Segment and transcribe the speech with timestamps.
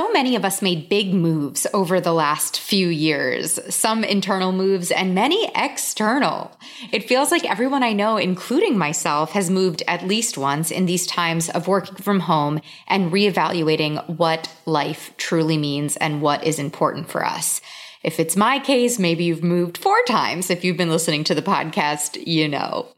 [0.00, 4.90] So many of us made big moves over the last few years, some internal moves
[4.90, 6.56] and many external.
[6.90, 11.06] It feels like everyone I know, including myself, has moved at least once in these
[11.06, 17.10] times of working from home and reevaluating what life truly means and what is important
[17.10, 17.60] for us.
[18.02, 20.48] If it's my case, maybe you've moved four times.
[20.48, 22.88] If you've been listening to the podcast, you know.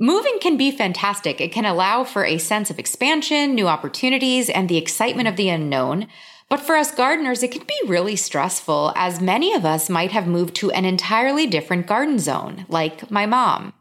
[0.00, 1.40] Moving can be fantastic.
[1.40, 5.48] It can allow for a sense of expansion, new opportunities, and the excitement of the
[5.48, 6.08] unknown.
[6.48, 10.26] But for us gardeners, it can be really stressful, as many of us might have
[10.26, 13.72] moved to an entirely different garden zone, like my mom.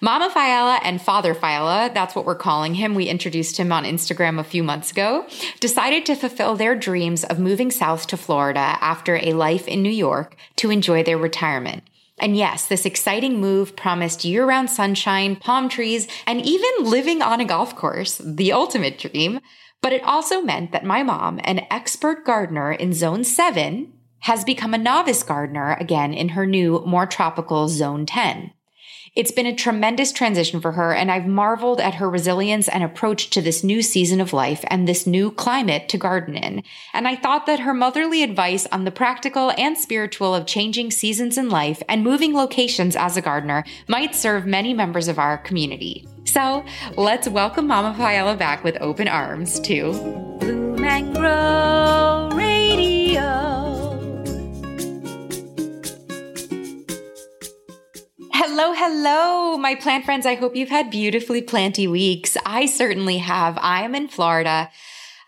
[0.00, 4.40] Mama Failla and Father Failla, that's what we're calling him, we introduced him on Instagram
[4.40, 5.24] a few months ago,
[5.60, 9.88] decided to fulfill their dreams of moving south to Florida after a life in New
[9.88, 11.84] York to enjoy their retirement.
[12.18, 17.40] And yes, this exciting move promised year round sunshine, palm trees, and even living on
[17.40, 19.40] a golf course, the ultimate dream.
[19.82, 24.72] But it also meant that my mom, an expert gardener in Zone 7, has become
[24.72, 28.52] a novice gardener again in her new, more tropical Zone 10.
[29.16, 33.30] It's been a tremendous transition for her, and I've marveled at her resilience and approach
[33.30, 36.64] to this new season of life and this new climate to garden in.
[36.92, 41.38] And I thought that her motherly advice on the practical and spiritual of changing seasons
[41.38, 46.08] in life and moving locations as a gardener might serve many members of our community.
[46.24, 46.64] So
[46.96, 49.92] let's welcome Mama Failla back with open arms to
[50.40, 53.83] Bloom and Grow Radio.
[58.46, 60.26] Hello, hello, my plant friends.
[60.26, 62.36] I hope you've had beautifully planty weeks.
[62.44, 63.56] I certainly have.
[63.58, 64.70] I am in Florida.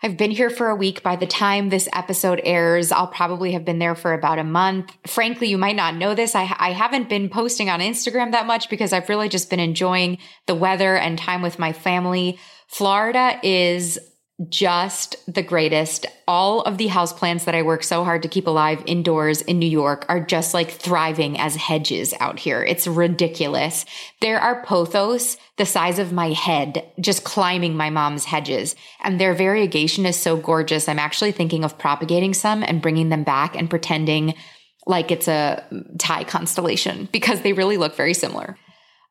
[0.03, 1.01] I've been here for a week.
[1.01, 4.95] By the time this episode airs, I'll probably have been there for about a month.
[5.07, 6.35] Frankly, you might not know this.
[6.35, 10.19] I, I haven't been posting on Instagram that much because I've really just been enjoying
[10.45, 12.37] the weather and time with my family.
[12.67, 13.97] Florida is
[14.49, 16.05] just the greatest.
[16.27, 19.69] All of the houseplants that I work so hard to keep alive indoors in New
[19.69, 22.63] York are just like thriving as hedges out here.
[22.63, 23.85] It's ridiculous.
[24.21, 29.33] There are pothos the size of my head just climbing my mom's hedges and their
[29.33, 30.87] variegation is so gorgeous.
[30.87, 34.35] I'm actually thinking of propagating some and bringing them back and pretending
[34.85, 35.63] like it's a
[35.97, 38.55] Thai constellation because they really look very similar.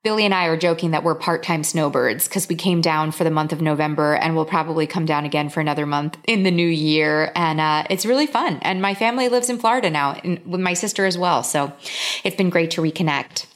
[0.03, 3.25] Billy and I are joking that we're part time snowbirds because we came down for
[3.25, 6.51] the month of November and we'll probably come down again for another month in the
[6.51, 7.33] new year.
[7.35, 8.59] And uh, it's really fun.
[8.63, 11.43] And my family lives in Florida now, and with my sister as well.
[11.43, 11.73] So
[12.23, 13.47] it's been great to reconnect.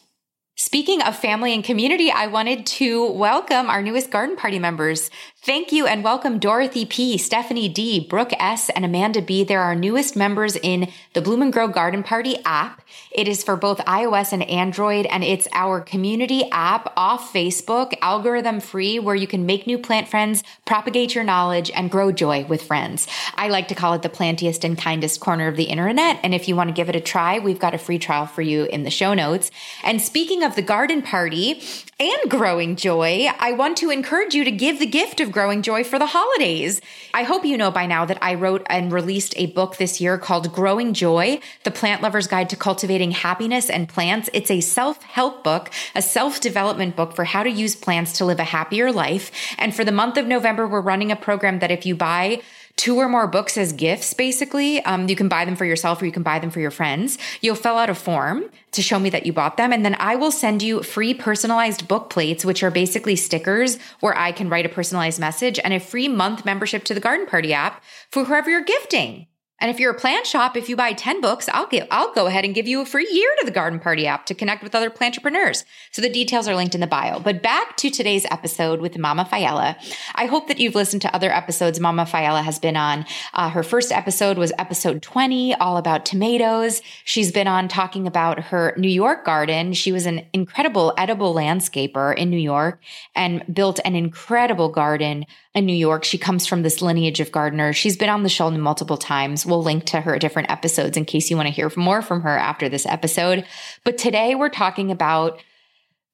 [0.57, 5.09] Speaking of family and community, I wanted to welcome our newest garden party members.
[5.43, 9.43] Thank you and welcome Dorothy P, Stephanie D, Brooke S, and Amanda B.
[9.43, 12.83] They're our newest members in the Bloom and Grow Garden Party app.
[13.11, 18.61] It is for both iOS and Android, and it's our community app off Facebook, algorithm
[18.61, 22.63] free, where you can make new plant friends, propagate your knowledge, and grow joy with
[22.63, 23.09] friends.
[23.35, 26.21] I like to call it the plantiest and kindest corner of the internet.
[26.23, 28.43] And if you want to give it a try, we've got a free trial for
[28.43, 29.51] you in the show notes.
[29.85, 31.63] And speaking of the garden party
[31.99, 35.85] and growing joy, I want to encourage you to give the gift of growing joy
[35.85, 36.81] for the holidays.
[37.15, 40.19] I hope you know by now that I wrote and released a book this year
[40.19, 44.29] called Growing Joy, The Plant Lover's Guide to Cultivating Happiness and Plants.
[44.33, 48.45] It's a self-help book, a self-development book for how to use plants to live a
[48.45, 49.31] happier life.
[49.59, 52.43] And for the month of November, we're running a program that if you buy
[52.77, 54.83] two or more books as gifts, basically.
[54.85, 57.19] Um, you can buy them for yourself or you can buy them for your friends.
[57.41, 59.73] You'll fill out a form to show me that you bought them.
[59.73, 64.17] And then I will send you free personalized book plates, which are basically stickers where
[64.17, 67.53] I can write a personalized message and a free month membership to the Garden Party
[67.53, 69.27] app for whoever you're gifting.
[69.61, 72.27] And if you're a plant shop, if you buy 10 books, I'll give, I'll go
[72.27, 74.75] ahead and give you a free year to the Garden Party app to connect with
[74.75, 75.65] other plant entrepreneurs.
[75.93, 77.21] So the details are linked in the bio.
[77.21, 79.77] But back to today's episode with Mama Failla.
[80.15, 83.05] I hope that you've listened to other episodes Mama Failla has been on.
[83.35, 86.81] Uh, her first episode was episode 20, all about tomatoes.
[87.05, 89.73] She's been on talking about her New York garden.
[89.73, 92.81] She was an incredible edible landscaper in New York
[93.15, 96.05] and built an incredible garden in New York.
[96.05, 97.77] She comes from this lineage of gardeners.
[97.77, 99.45] She's been on the show multiple times.
[99.51, 102.39] We'll link to her different episodes in case you want to hear more from her
[102.39, 103.45] after this episode.
[103.85, 105.43] But today we're talking about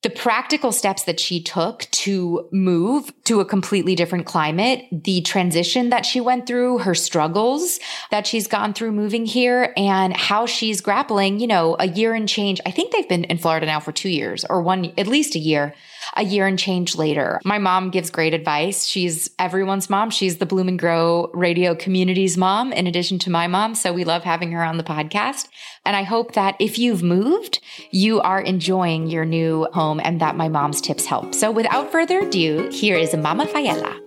[0.02, 5.88] the practical steps that she took to move to a completely different climate, the transition
[5.90, 7.80] that she went through, her struggles
[8.10, 12.28] that she's gone through moving here, and how she's grappling, you know, a year and
[12.28, 12.60] change.
[12.64, 15.40] I think they've been in Florida now for two years or one, at least a
[15.40, 15.74] year
[16.14, 17.40] a year and change later.
[17.44, 18.86] My mom gives great advice.
[18.86, 20.10] She's everyone's mom.
[20.10, 23.74] She's the Bloom and Grow radio community's mom, in addition to my mom.
[23.74, 25.48] So we love having her on the podcast.
[25.84, 27.60] And I hope that if you've moved,
[27.90, 31.34] you are enjoying your new home and that my mom's tips help.
[31.34, 34.00] So without further ado, here is Mama Failla.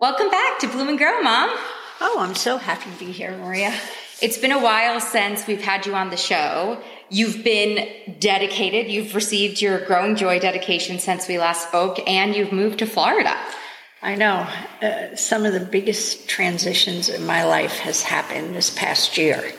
[0.00, 1.50] Welcome back to Bloom and Grow, Mom.
[2.00, 3.78] Oh, I'm so happy to be here, Maria.
[4.22, 6.82] It's been a while since we've had you on the show.
[7.10, 7.88] You've been
[8.20, 8.90] dedicated.
[8.90, 13.36] You've received your Growing Joy dedication since we last spoke, and you've moved to Florida.
[14.00, 14.46] I know.
[14.80, 19.52] Uh, some of the biggest transitions in my life has happened this past year.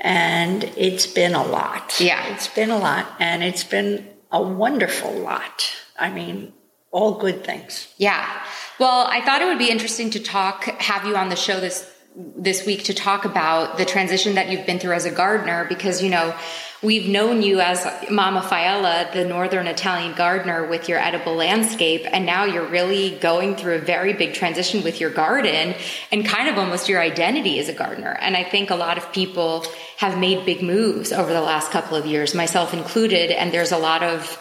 [0.00, 2.00] And it's been a lot.
[2.00, 2.34] Yeah.
[2.34, 5.70] It's been a lot, and it's been a wonderful lot.
[5.96, 6.52] I mean,
[6.90, 7.86] all good things.
[7.98, 8.42] Yeah.
[8.80, 11.88] Well, I thought it would be interesting to talk, have you on the show this
[12.16, 16.02] this week to talk about the transition that you've been through as a gardener because
[16.02, 16.34] you know
[16.82, 22.24] we've known you as Mama Failla, the northern Italian gardener with your edible landscape, and
[22.24, 25.74] now you're really going through a very big transition with your garden
[26.10, 28.16] and kind of almost your identity as a gardener.
[28.20, 29.64] And I think a lot of people
[29.98, 33.78] have made big moves over the last couple of years, myself included, and there's a
[33.78, 34.38] lot of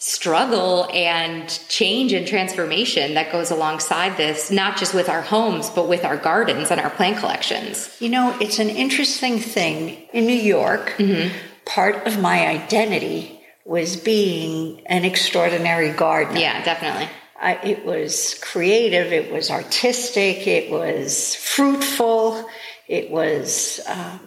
[0.00, 5.88] struggle and change and transformation that goes alongside this, not just with our homes, but
[5.88, 7.96] with our gardens and our plant collections.
[8.00, 10.04] You know, it's an interesting thing.
[10.12, 11.36] In New York, mm-hmm.
[11.68, 16.40] Part of my identity was being an extraordinary gardener.
[16.40, 17.08] Yeah, definitely.
[17.40, 22.48] I, it was creative, it was artistic, it was fruitful,
[22.88, 24.20] it was um,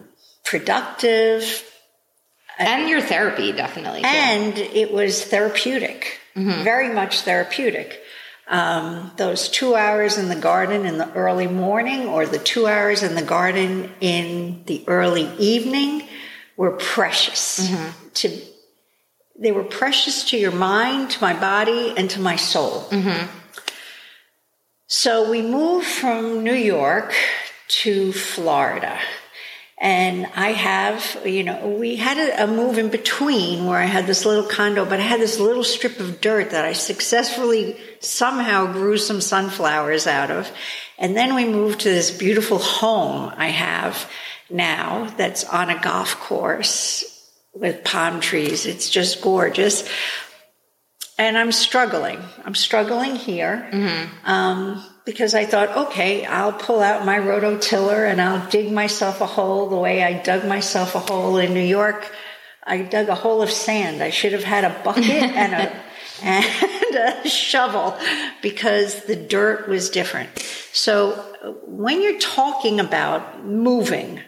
[0.45, 1.63] productive,
[2.57, 4.07] and your therapy definitely too.
[4.07, 6.63] and it was therapeutic mm-hmm.
[6.63, 7.99] very much therapeutic
[8.47, 13.01] um, those two hours in the garden in the early morning or the two hours
[13.01, 16.07] in the garden in the early evening
[16.57, 18.09] were precious mm-hmm.
[18.13, 18.41] to
[19.39, 23.27] they were precious to your mind to my body and to my soul mm-hmm.
[24.87, 27.13] so we moved from new york
[27.67, 28.99] to florida
[29.81, 34.05] and I have, you know, we had a, a, move in between where I had
[34.05, 38.71] this little condo, but I had this little strip of dirt that I successfully somehow
[38.71, 40.51] grew some sunflowers out of.
[40.99, 44.07] And then we moved to this beautiful home I have
[44.53, 47.07] now that's on a golf course
[47.53, 48.65] with palm trees.
[48.65, 49.87] It's just gorgeous.
[51.17, 52.19] And I'm struggling.
[52.45, 53.69] I'm struggling here.
[53.71, 54.29] Mm-hmm.
[54.29, 59.25] Um, because I thought, okay, I'll pull out my rototiller and I'll dig myself a
[59.25, 62.11] hole the way I dug myself a hole in New York.
[62.63, 64.03] I dug a hole of sand.
[64.03, 65.81] I should have had a bucket and a
[66.23, 67.97] and a shovel
[68.41, 70.37] because the dirt was different.
[70.71, 71.13] So
[71.65, 74.21] when you're talking about moving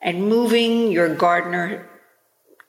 [0.00, 1.88] and moving your gardener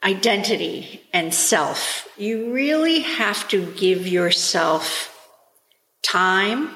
[0.04, 5.08] identity and self, you really have to give yourself
[6.02, 6.70] time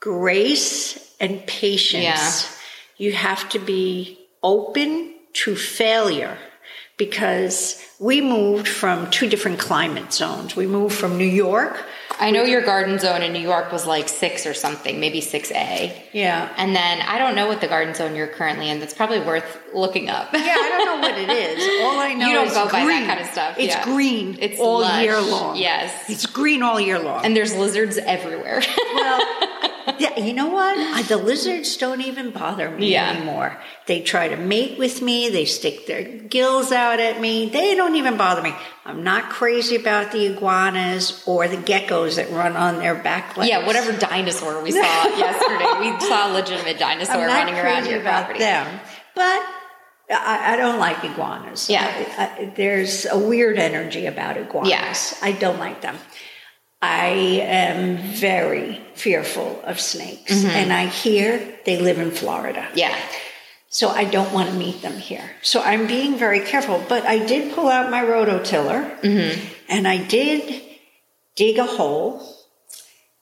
[0.00, 2.02] grace and patience.
[2.02, 3.06] Yeah.
[3.06, 6.36] You have to be open to failure
[6.96, 10.56] because we moved from two different climate zones.
[10.56, 11.84] We moved from New York.
[12.22, 15.92] I know your garden zone in New York was like six or something, maybe 6A.
[16.12, 16.54] Yeah.
[16.56, 18.78] And then I don't know what the garden zone you're currently in.
[18.78, 20.32] That's probably worth looking up.
[20.32, 21.82] yeah, I don't know what it is.
[21.82, 22.86] All I know you don't is go green.
[22.86, 23.58] by that kind of stuff.
[23.58, 23.84] It's yeah.
[23.84, 25.02] green it's all lush.
[25.02, 25.56] year long.
[25.56, 26.08] Yes.
[26.08, 27.24] It's green all year long.
[27.24, 28.62] And there's lizards everywhere.
[28.94, 29.20] well,
[29.98, 31.08] yeah, you know what?
[31.08, 33.10] The lizards don't even bother me yeah.
[33.10, 33.60] anymore.
[33.92, 35.28] They try to mate with me.
[35.28, 37.50] They stick their gills out at me.
[37.50, 38.54] They don't even bother me.
[38.86, 43.50] I'm not crazy about the iguanas or the geckos that run on their back legs.
[43.50, 45.90] Yeah, whatever dinosaur we saw yesterday.
[45.90, 48.38] We saw a legitimate dinosaur running around your about property.
[48.38, 48.80] them,
[49.14, 49.42] but
[50.08, 51.68] I, I, don't like iguanas.
[51.68, 54.70] Yeah, I, I, there's a weird energy about iguanas.
[54.70, 55.98] Yes, I don't like them.
[56.80, 57.08] I
[57.42, 60.32] am very fearful of snakes.
[60.32, 60.48] Mm-hmm.
[60.48, 62.66] And I hear they live in Florida.
[62.74, 62.96] Yeah.
[63.72, 65.30] So I don't want to meet them here.
[65.40, 66.84] So I'm being very careful.
[66.90, 69.52] But I did pull out my rototiller mm-hmm.
[69.66, 70.62] and I did
[71.36, 72.22] dig a hole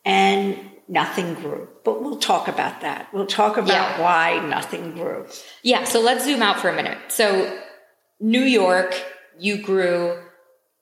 [0.05, 1.69] and nothing grew.
[1.85, 3.15] But we'll talk about that.
[3.15, 4.03] We'll talk about yeah.
[4.03, 5.27] why nothing grew.
[5.63, 5.85] Yeah.
[5.85, 6.99] So let's zoom out for a minute.
[7.07, 7.57] So,
[8.19, 9.01] New York,
[9.39, 10.21] you grew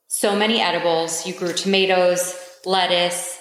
[0.06, 2.34] so many edibles, you grew tomatoes
[2.64, 3.38] lettuce,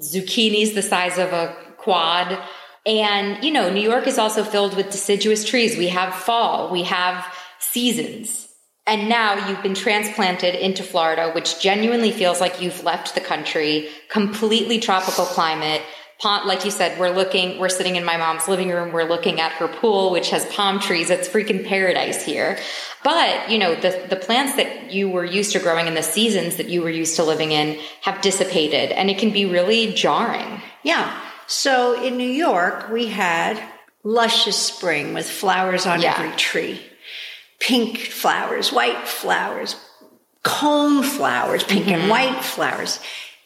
[0.00, 2.38] zucchinis the size of a quad.
[2.86, 5.76] And, you know, New York is also filled with deciduous trees.
[5.76, 7.24] We have fall, we have
[7.58, 8.48] seasons.
[8.86, 13.88] And now you've been transplanted into Florida, which genuinely feels like you've left the country,
[14.10, 15.80] completely tropical climate.
[16.22, 18.92] Like you said, we're looking, we're sitting in my mom's living room.
[18.92, 21.10] We're looking at her pool, which has palm trees.
[21.10, 22.58] It's freaking paradise here.
[23.02, 26.56] But, you know, the, the plants that you were used to growing in the seasons
[26.56, 30.62] that you were used to living in have dissipated and it can be really jarring.
[30.82, 31.20] Yeah.
[31.46, 33.62] So in New York, we had
[34.02, 36.14] luscious spring with flowers on yeah.
[36.16, 36.80] every tree.
[37.58, 39.76] Pink flowers, white flowers,
[40.42, 42.00] cone flowers, pink mm-hmm.
[42.02, 43.00] and white flowers.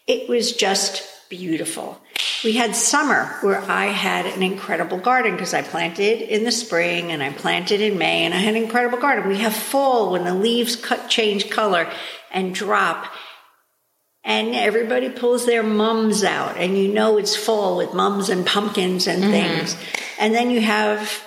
[0.07, 2.01] It was just beautiful.
[2.45, 7.13] We had summer where I had an incredible garden because I planted in the spring
[7.13, 9.29] and I planted in May and I had an incredible garden.
[9.29, 11.91] We have fall when the leaves cut, change color
[12.31, 13.07] and drop
[14.25, 19.07] and everybody pulls their mums out and you know it's fall with mums and pumpkins
[19.07, 19.33] and mm-hmm.
[19.33, 19.77] things.
[20.19, 21.23] And then you have,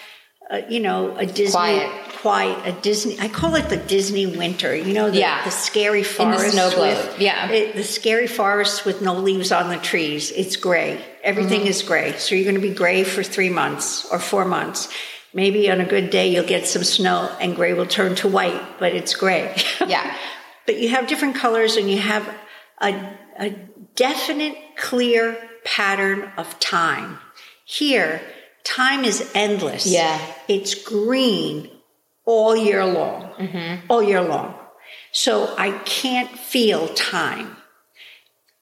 [0.49, 1.51] uh, you know, a Disney.
[1.51, 3.19] Quiet quite a Disney.
[3.19, 4.75] I call it the Disney winter.
[4.75, 5.43] You know, the, yeah.
[5.43, 6.45] the scary forest.
[6.45, 7.19] In the snow globe.
[7.19, 7.49] Yeah.
[7.49, 10.31] It, the scary forest with no leaves on the trees.
[10.31, 11.03] It's gray.
[11.23, 11.69] Everything mm-hmm.
[11.69, 12.13] is gray.
[12.17, 14.87] So you're going to be gray for three months or four months.
[15.33, 18.61] Maybe on a good day you'll get some snow and gray will turn to white,
[18.79, 19.55] but it's gray.
[19.87, 20.15] Yeah.
[20.67, 22.27] but you have different colors and you have
[22.81, 23.49] a, a
[23.95, 27.19] definite, clear pattern of time.
[27.65, 28.21] Here,
[28.63, 29.85] time is endless.
[29.85, 30.19] Yeah.
[30.47, 31.69] It's green
[32.25, 33.85] all year long, mm-hmm.
[33.89, 34.55] all year long.
[35.11, 37.57] So I can't feel time.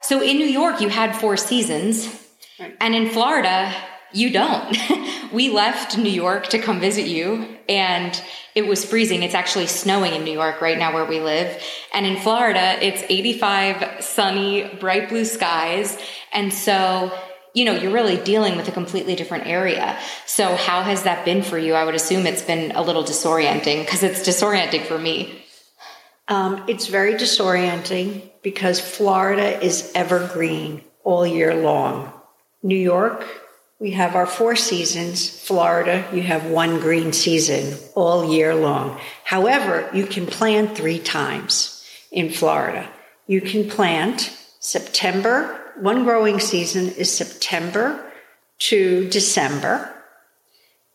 [0.02, 2.08] So in New York, you had four seasons,
[2.60, 2.76] right.
[2.80, 3.74] and in Florida,
[4.14, 4.78] you don't.
[5.32, 8.22] we left New York to come visit you, and
[8.56, 9.24] it was freezing.
[9.24, 11.62] It's actually snowing in New York right now where we live.
[11.94, 15.98] And in Florida, it's 85 sunny, bright blue skies.
[16.32, 17.12] And so
[17.54, 19.98] you know, you're really dealing with a completely different area.
[20.26, 21.74] So, how has that been for you?
[21.74, 25.44] I would assume it's been a little disorienting because it's disorienting for me.
[26.28, 32.14] Um, it's very disorienting because Florida is evergreen all year long.
[32.62, 33.26] New York,
[33.80, 35.30] we have our four seasons.
[35.30, 39.00] Florida, you have one green season all year long.
[39.24, 42.90] However, you can plant three times in Florida.
[43.26, 48.06] You can plant September, one growing season is September
[48.60, 49.94] to December.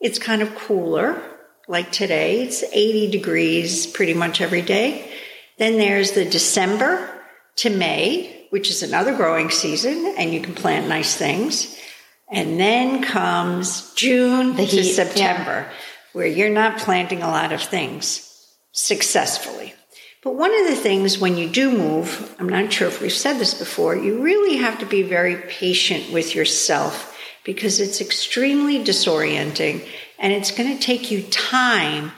[0.01, 1.23] It's kind of cooler,
[1.67, 2.43] like today.
[2.43, 5.11] It's 80 degrees pretty much every day.
[5.57, 7.09] Then there's the December
[7.57, 11.79] to May, which is another growing season, and you can plant nice things.
[12.29, 15.73] And then comes June the to September, yeah.
[16.13, 18.31] where you're not planting a lot of things
[18.73, 19.75] successfully.
[20.23, 23.39] But one of the things when you do move, I'm not sure if we've said
[23.39, 27.15] this before, you really have to be very patient with yourself
[27.45, 29.87] because it's extremely disorienting
[30.19, 32.13] and it's going to take you time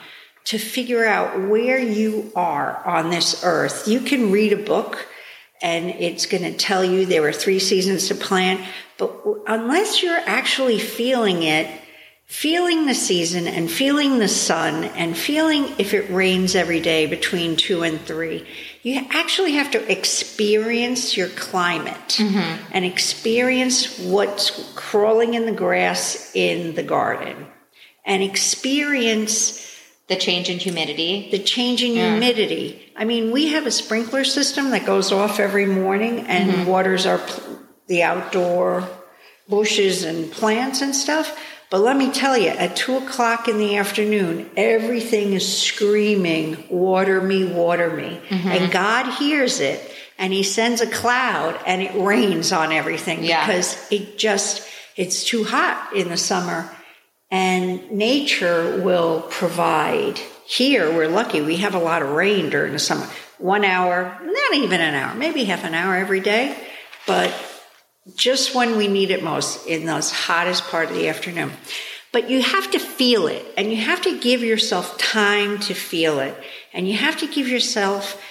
[0.44, 3.88] to figure out where you are on this earth.
[3.88, 5.08] You can read a book
[5.62, 8.60] and it's going to tell you there are three seasons to plant,
[8.98, 9.12] but
[9.46, 11.68] unless you're actually feeling it,
[12.26, 17.56] feeling the season and feeling the sun and feeling if it rains every day between
[17.56, 18.46] two and three,
[18.82, 22.62] you actually have to experience your climate mm-hmm.
[22.72, 27.46] and experience what's crawling in the grass in the garden
[28.04, 29.62] and experience
[30.08, 31.28] the change in humidity.
[31.30, 32.12] The change in yeah.
[32.12, 32.86] humidity.
[32.97, 36.67] I mean, we have a sprinkler system that goes off every morning and mm-hmm.
[36.67, 37.21] waters our
[37.87, 38.88] the outdoor
[39.49, 41.38] bushes and plants and stuff
[41.69, 47.21] but let me tell you, at two o'clock in the afternoon, everything is screaming, water
[47.21, 48.21] me, water me.
[48.29, 48.49] Mm-hmm.
[48.49, 53.45] And God hears it and he sends a cloud and it rains on everything yeah.
[53.45, 56.71] because it just, it's too hot in the summer
[57.33, 60.21] and nature will provide.
[60.47, 61.41] Here, we're lucky.
[61.41, 63.09] We have a lot of rain during the summer.
[63.38, 66.57] One hour, not even an hour, maybe half an hour every day.
[67.07, 67.35] But
[68.15, 71.53] just when we need it most in those hottest part of the afternoon.
[72.12, 76.21] But you have to feel it and you have to give yourself time to feel
[76.21, 76.35] it
[76.73, 78.23] and you have to give yourself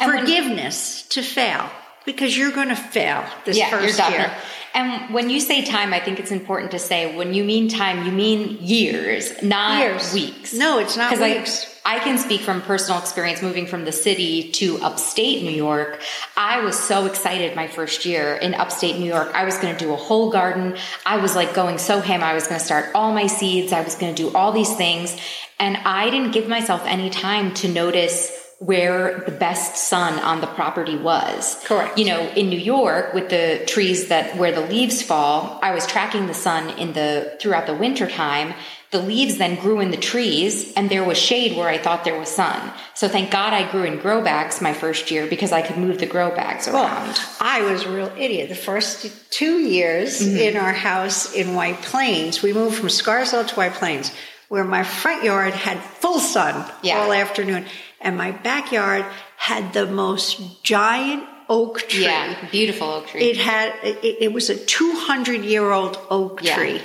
[0.00, 1.70] and forgiveness when, to fail
[2.06, 4.34] because you're going to fail this yeah, first year.
[4.74, 8.04] And when you say time, I think it's important to say when you mean time,
[8.04, 10.12] you mean years, not years.
[10.12, 10.52] weeks.
[10.52, 11.72] No, it's not weeks.
[11.84, 16.02] I, I can speak from personal experience moving from the city to upstate New York.
[16.36, 19.30] I was so excited my first year in upstate New York.
[19.32, 20.76] I was going to do a whole garden.
[21.06, 22.24] I was like going so ham.
[22.24, 23.72] I was going to start all my seeds.
[23.72, 25.16] I was going to do all these things.
[25.60, 30.46] And I didn't give myself any time to notice where the best sun on the
[30.46, 31.62] property was.
[31.64, 31.98] Correct.
[31.98, 35.86] You know, in New York with the trees that where the leaves fall, I was
[35.86, 38.54] tracking the sun in the throughout the winter time.
[38.90, 42.18] The leaves then grew in the trees and there was shade where I thought there
[42.18, 42.72] was sun.
[42.94, 45.98] So thank God I grew in grow bags my first year because I could move
[45.98, 47.08] the grow bags around.
[47.08, 48.48] Well, I was a real idiot.
[48.48, 50.36] The first two years mm-hmm.
[50.38, 54.10] in our house in White Plains, we moved from Scarsdale to White Plains
[54.48, 56.98] where my front yard had full sun yeah.
[56.98, 57.66] all afternoon
[58.04, 59.04] and my backyard
[59.36, 62.04] had the most giant oak tree.
[62.04, 63.24] Yeah, beautiful oak tree.
[63.30, 66.54] It had it, it was a 200 year old oak yeah.
[66.56, 66.80] tree.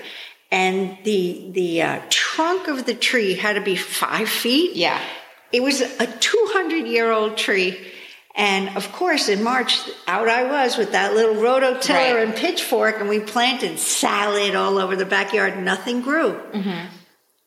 [0.51, 4.75] And the the uh, trunk of the tree had to be five feet.
[4.75, 4.99] Yeah,
[5.51, 7.77] it was a 200 year old tree,
[8.35, 12.23] And of course, in March, out I was with that little rototiller Right.
[12.27, 15.57] and pitchfork, and we planted salad all over the backyard.
[15.63, 16.85] Nothing grew Mm-hmm.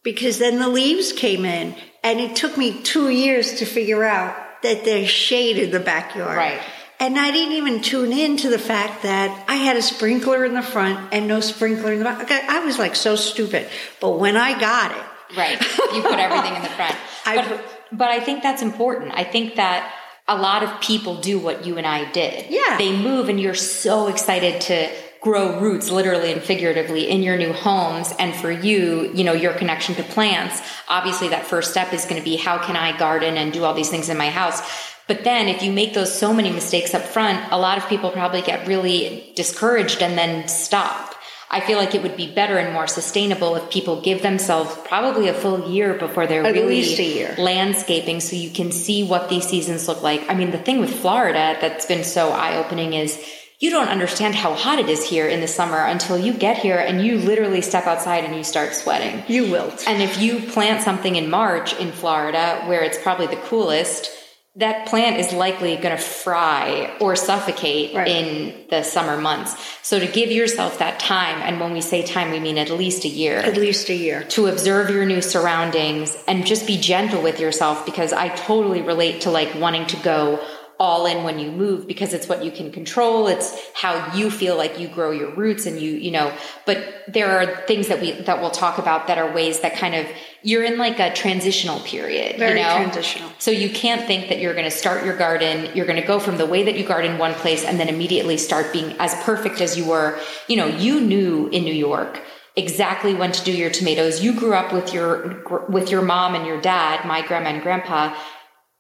[0.03, 4.37] Because then the leaves came in, and it took me two years to figure out
[4.63, 6.37] that there's shade in the backyard.
[6.37, 6.61] Right.
[7.01, 10.55] And I didn't even tune in to the fact that I had a sprinkler in
[10.55, 12.31] the front and no sprinkler in the back.
[12.31, 13.69] I was like so stupid.
[14.01, 15.03] But when I got it,
[15.37, 15.61] Right.
[15.95, 16.95] You put everything in the front.
[17.27, 17.65] I but, put-
[17.99, 19.13] but I think that's important.
[19.15, 19.93] I think that
[20.29, 22.51] a lot of people do what you and I did.
[22.51, 22.77] Yeah.
[22.79, 24.89] They move and you're so excited to
[25.23, 29.55] grow roots literally and figuratively in your new homes and for you you know your
[29.55, 33.37] connection to plants obviously that first step is going to be how can i garden
[33.37, 34.61] and do all these things in my house
[35.07, 38.11] but then if you make those so many mistakes up front a lot of people
[38.11, 41.09] probably get really discouraged and then stop
[41.55, 45.29] I feel like it would be better and more sustainable if people give themselves probably
[45.29, 47.35] a full year before they're At really least a year.
[47.37, 50.25] landscaping so you can see what these seasons look like.
[50.31, 53.23] I mean, the thing with Florida that's been so eye opening is
[53.63, 56.79] you don't understand how hot it is here in the summer until you get here
[56.79, 59.23] and you literally step outside and you start sweating.
[59.29, 59.85] you wilt.
[59.87, 64.11] And if you plant something in March in Florida, where it's probably the coolest,
[64.57, 68.09] that plant is likely going to fry or suffocate Right.
[68.09, 69.55] in the summer months.
[69.83, 73.05] So to give yourself that time, and when we say time, we mean at least
[73.05, 74.25] a year At least a year.
[74.37, 79.23] to observe your new surroundings and just be gentle with yourself because I totally relate
[79.23, 80.45] to like wanting to go
[80.83, 83.29] all in when you move because it's what you can control.
[83.29, 86.37] It's how you feel like you grow your roots and you, you know,
[86.67, 89.95] but there are things that we, that we'll talk about that are ways that kind
[89.95, 90.09] of,
[90.43, 92.75] you're in like a transitional period, Very you know?
[92.75, 93.31] transitional.
[93.39, 96.19] So you can't think that you're going to start your garden, you're going to go
[96.19, 99.61] from the way that you garden one place and then immediately start being as perfect
[99.61, 100.19] as you were.
[100.49, 102.21] You know, you knew in New York
[102.57, 104.21] exactly when to do your tomatoes.
[104.21, 108.17] You grew up with your with your mom and your dad, my grandma and grandpa.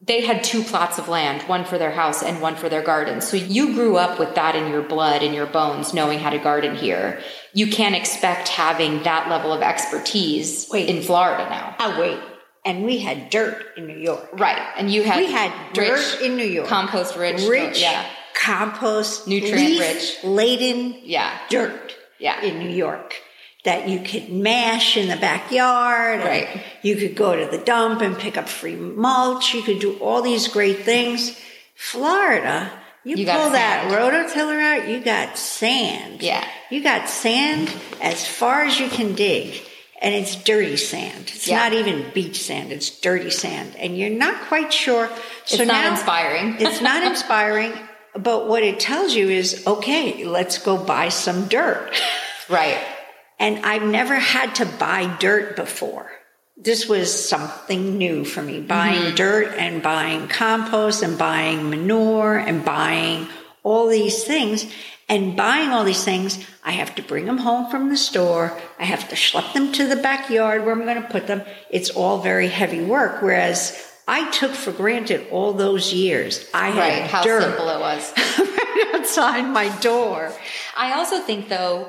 [0.04, 3.20] They had two plots of land, one for their house and one for their garden.
[3.20, 6.38] So you grew up with that in your blood, in your bones, knowing how to
[6.38, 7.20] garden here.
[7.54, 10.88] You can't expect having that level of expertise Wait.
[10.88, 11.76] in Florida now.
[11.78, 12.18] Oh, wait.
[12.64, 14.28] And we had dirt in New York.
[14.32, 14.58] Right.
[14.76, 16.66] And you had We had dirt rich, in New York.
[16.68, 20.18] compost rich, Rich, yeah, compost, Nutrient rich.
[20.24, 22.40] laden yeah, dirt Yeah.
[22.40, 23.14] in New York
[23.64, 26.20] that you could mash in the backyard.
[26.20, 26.62] Right.
[26.82, 29.54] You could go to the dump and pick up free mulch.
[29.54, 31.38] You could do all these great things.
[31.76, 32.70] Florida,
[33.04, 36.22] you, You pull that rototiller out, you got sand.
[36.22, 36.44] Yeah.
[36.70, 39.60] You got sand as far as you can dig.
[40.00, 41.30] And it's dirty sand.
[41.34, 41.58] It's Yeah.
[41.58, 42.72] not even beach sand.
[42.72, 43.76] It's dirty sand.
[43.78, 45.08] And you're not quite sure.
[45.44, 46.56] It's not inspiring.
[46.60, 47.72] it's not inspiring.
[48.16, 51.92] But what it tells you is, okay, let's go buy some dirt.
[52.48, 52.78] right.
[53.38, 56.10] And I've never had to buy dirt before.
[56.56, 59.14] This was something new for me buying mm-hmm.
[59.16, 63.26] dirt and buying compost and buying manure and buying
[63.62, 64.72] all these things.
[65.08, 68.58] And buying all these things, I have to bring them home from the store.
[68.78, 71.42] I have to schlep them to the backyard where I'm going to put them.
[71.70, 73.20] It's all very heavy work.
[73.20, 76.48] Whereas I took for granted all those years.
[76.54, 77.10] I had Right.
[77.10, 78.12] How dirt simple it was.
[78.38, 80.32] right outside my door.
[80.76, 81.88] I also think though,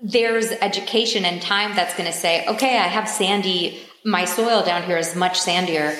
[0.00, 4.82] there's education and time that's going to say, okay, I have sandy, my soil down
[4.82, 5.96] here is much sandier.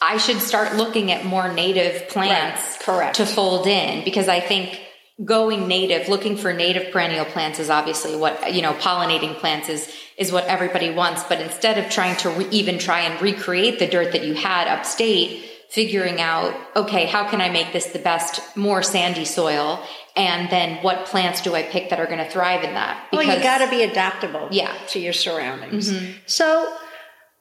[0.00, 3.16] I should start looking at more native plants Right, correct.
[3.16, 4.80] to fold in because I think
[5.24, 9.90] going native, looking for native perennial plants is obviously what, you know, pollinating plants is,
[10.18, 11.22] is what everybody wants.
[11.24, 14.68] But instead of trying to re- even try and recreate the dirt that you had
[14.68, 19.82] upstate, figuring out, okay, how can I make this the best, more sandy soil?
[20.16, 23.06] And then what plants do I pick that are going to thrive in that?
[23.12, 24.68] well, you got to be adaptable Yeah.
[24.74, 24.86] Mm-hmm.
[24.88, 25.92] to your surroundings.
[26.24, 26.74] So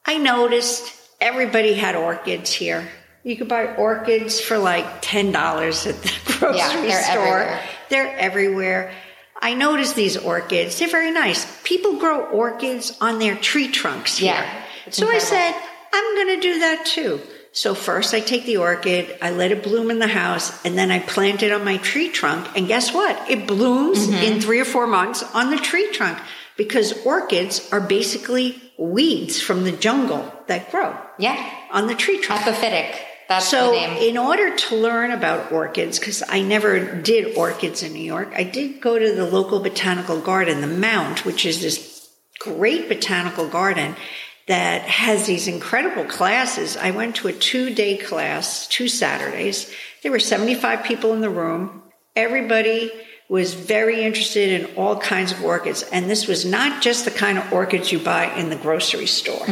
[0.06, 2.88] I noticed everybody had orchids here.
[3.24, 5.34] You could buy orchids for like $10
[5.88, 7.18] at the grocery Yeah, they're store.
[7.24, 7.62] everywhere.
[7.90, 8.92] They're everywhere.
[9.42, 10.78] I noticed these orchids.
[10.78, 11.46] They're very nice.
[11.64, 14.34] People grow orchids on their tree trunks here.
[14.34, 15.16] Yeah, so incredible.
[15.16, 15.62] I said,
[15.94, 17.22] I'm going to do that too.
[17.56, 20.92] So first I take the orchid, I let it bloom in the house, and then
[20.92, 22.50] I plant it on my tree trunk.
[22.58, 23.16] And guess what?
[23.32, 24.24] It blooms Mm-hmm.
[24.24, 26.18] in three or four months on the tree trunk
[26.58, 32.42] because orchids are basically weeds from the jungle that grow yeah, on the tree trunk.
[32.42, 32.94] epiphytic.
[33.30, 34.10] That's So, the name.
[34.10, 38.44] in order to learn about orchids, because I never did orchids in New York, I
[38.44, 43.96] did go to the local botanical garden, the Mount, which is this great botanical garden
[44.48, 46.78] that has these incredible classes.
[46.78, 49.72] I went to a two day class, two Saturdays.
[50.04, 51.84] There were 75 people in the room.
[52.16, 52.92] Everybody
[53.28, 55.84] was very interested in all kinds of orchids.
[55.92, 59.46] And this was not just the kind of orchids you buy in the grocery store.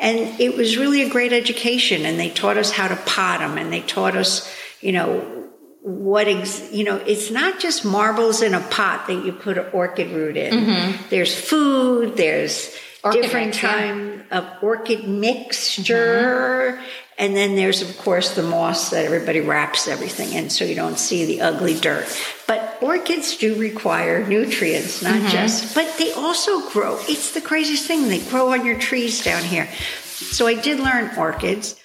[0.00, 2.04] And it was really a great education.
[2.04, 5.38] And they taught us how to pot them and they taught us, you know,
[5.82, 9.64] what ex, you know it's not just marbles in a pot that you put an
[9.72, 11.08] orchid root in mm-hmm.
[11.08, 14.38] there's food there's orchid different mix, time yeah.
[14.38, 16.78] of orchid mixture.
[16.78, 16.84] Mm-hmm.
[17.18, 20.98] and then there's of course the moss that everybody wraps everything in so you don't
[20.98, 22.06] see the ugly dirt.
[22.46, 25.28] But orchids do require nutrients not mm-hmm.
[25.28, 26.98] just but they also grow.
[27.08, 28.08] It's the craziest thing.
[28.08, 29.68] They grow on your trees down here.
[30.04, 31.76] So i did learn orchids.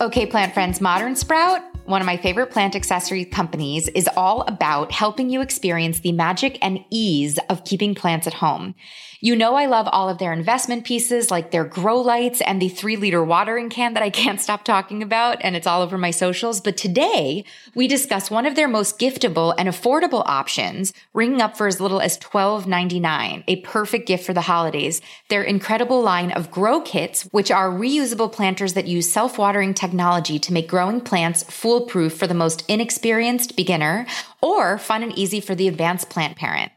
[0.00, 4.92] Okay plant friends modern sprout one of my favorite plant accessory companies, is all about
[4.92, 8.74] helping you experience the magic and ease of keeping plants at home.
[9.24, 12.68] You know, I love all of their investment pieces, like their grow lights and the
[12.68, 16.10] three liter watering can that I can't stop talking about, and it's all over my
[16.10, 16.60] socials.
[16.60, 21.66] But today, we discuss one of their most giftable and affordable options, ringing up for
[21.66, 25.00] as little as $12.99, a perfect gift for the holidays.
[25.30, 30.38] Their incredible line of grow kits, which are reusable planters that use self watering technology
[30.38, 34.06] to make growing plants foolproof for the most inexperienced beginner
[34.42, 36.72] or fun and easy for the advanced plant parent.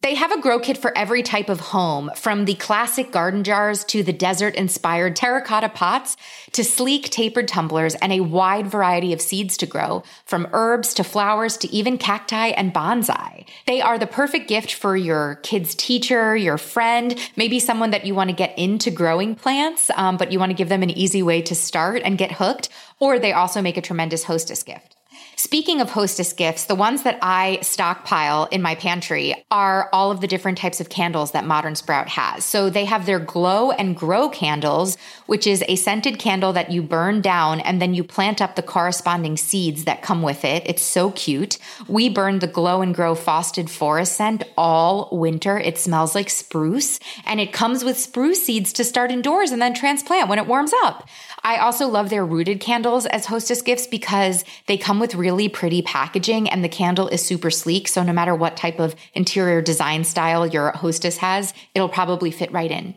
[0.00, 3.82] They have a grow kit for every type of home, from the classic garden jars
[3.86, 6.16] to the desert inspired terracotta pots
[6.52, 11.02] to sleek tapered tumblers and a wide variety of seeds to grow, from herbs to
[11.02, 13.44] flowers to even cacti and bonsai.
[13.66, 18.14] They are the perfect gift for your kid's teacher, your friend, maybe someone that you
[18.14, 21.24] want to get into growing plants, um, but you want to give them an easy
[21.24, 22.68] way to start and get hooked,
[23.00, 24.94] or they also make a tremendous hostess gift.
[25.38, 30.20] Speaking of hostess gifts, the ones that I stockpile in my pantry are all of
[30.20, 32.44] the different types of candles that Modern Sprout has.
[32.44, 34.96] So they have their glow and grow candles,
[35.26, 38.64] which is a scented candle that you burn down and then you plant up the
[38.64, 40.64] corresponding seeds that come with it.
[40.66, 41.58] It's so cute.
[41.86, 45.56] We burn the glow and grow frosted forest scent all winter.
[45.56, 49.72] It smells like spruce and it comes with spruce seeds to start indoors and then
[49.72, 51.08] transplant when it warms up.
[51.44, 55.82] I also love their rooted candles as hostess gifts because they come with really pretty
[55.82, 57.86] packaging and the candle is super sleek.
[57.86, 62.50] So no matter what type of interior design style your hostess has, it'll probably fit
[62.50, 62.94] right in.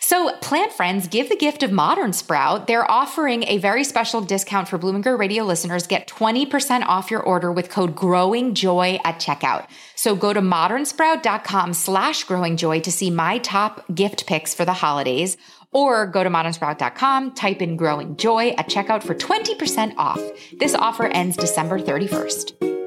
[0.00, 2.66] So, plant friends, give the gift of Modern Sprout.
[2.66, 5.86] They're offering a very special discount for Bloom and Grow Radio listeners.
[5.86, 9.66] Get 20% off your order with code Growing Joy at checkout.
[9.96, 14.74] So go to modernsprout.com slash growing joy to see my top gift picks for the
[14.74, 15.38] holidays
[15.74, 20.20] or go to modernsprout.com, type in growing joy at checkout for 20% off.
[20.58, 22.83] This offer ends December 31st.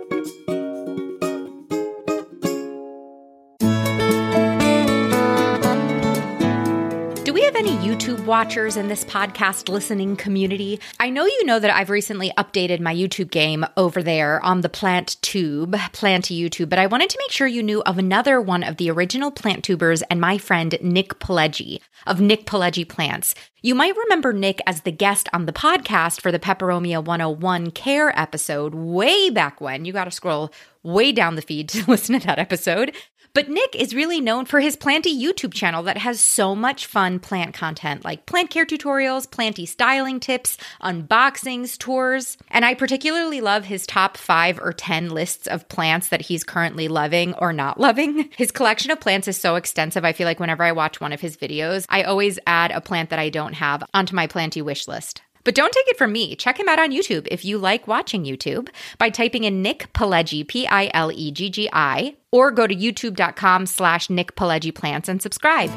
[7.97, 10.79] YouTube watchers in this podcast listening community?
[10.99, 14.69] I know you know that I've recently updated my YouTube game over there on the
[14.69, 18.61] Plant Tube, Plant YouTube, but I wanted to make sure you knew of another one
[18.61, 23.33] of the original plant tubers and my friend Nick Pileggi of Nick Pileggi Plants.
[23.63, 28.17] You might remember Nick as the guest on the podcast for the Peperomia 101 Care
[28.17, 29.85] episode way back when.
[29.85, 32.95] You got to scroll way down the feed to listen to that episode.
[33.37, 37.19] But Nick is really known for his Planty YouTube channel that has so much fun
[37.19, 42.39] plant content like plant care tutorials, planty styling tips, unboxings, tours.
[42.49, 46.87] And I particularly love his top five or 10 lists of plants that he's currently
[46.87, 48.27] loving or not loving.
[48.35, 50.03] His collection of plants is so extensive.
[50.03, 53.11] I feel like whenever I watch one of his videos, I always add a plant
[53.11, 55.21] that I don't have onto my planty wish list.
[55.43, 56.35] But don't take it from me.
[56.35, 60.45] Check him out on YouTube if you like watching YouTube by typing in Nick Pileggi,
[60.45, 64.35] P I L E G G I, or go to youtube.com slash Nick
[64.71, 65.71] Plants and subscribe.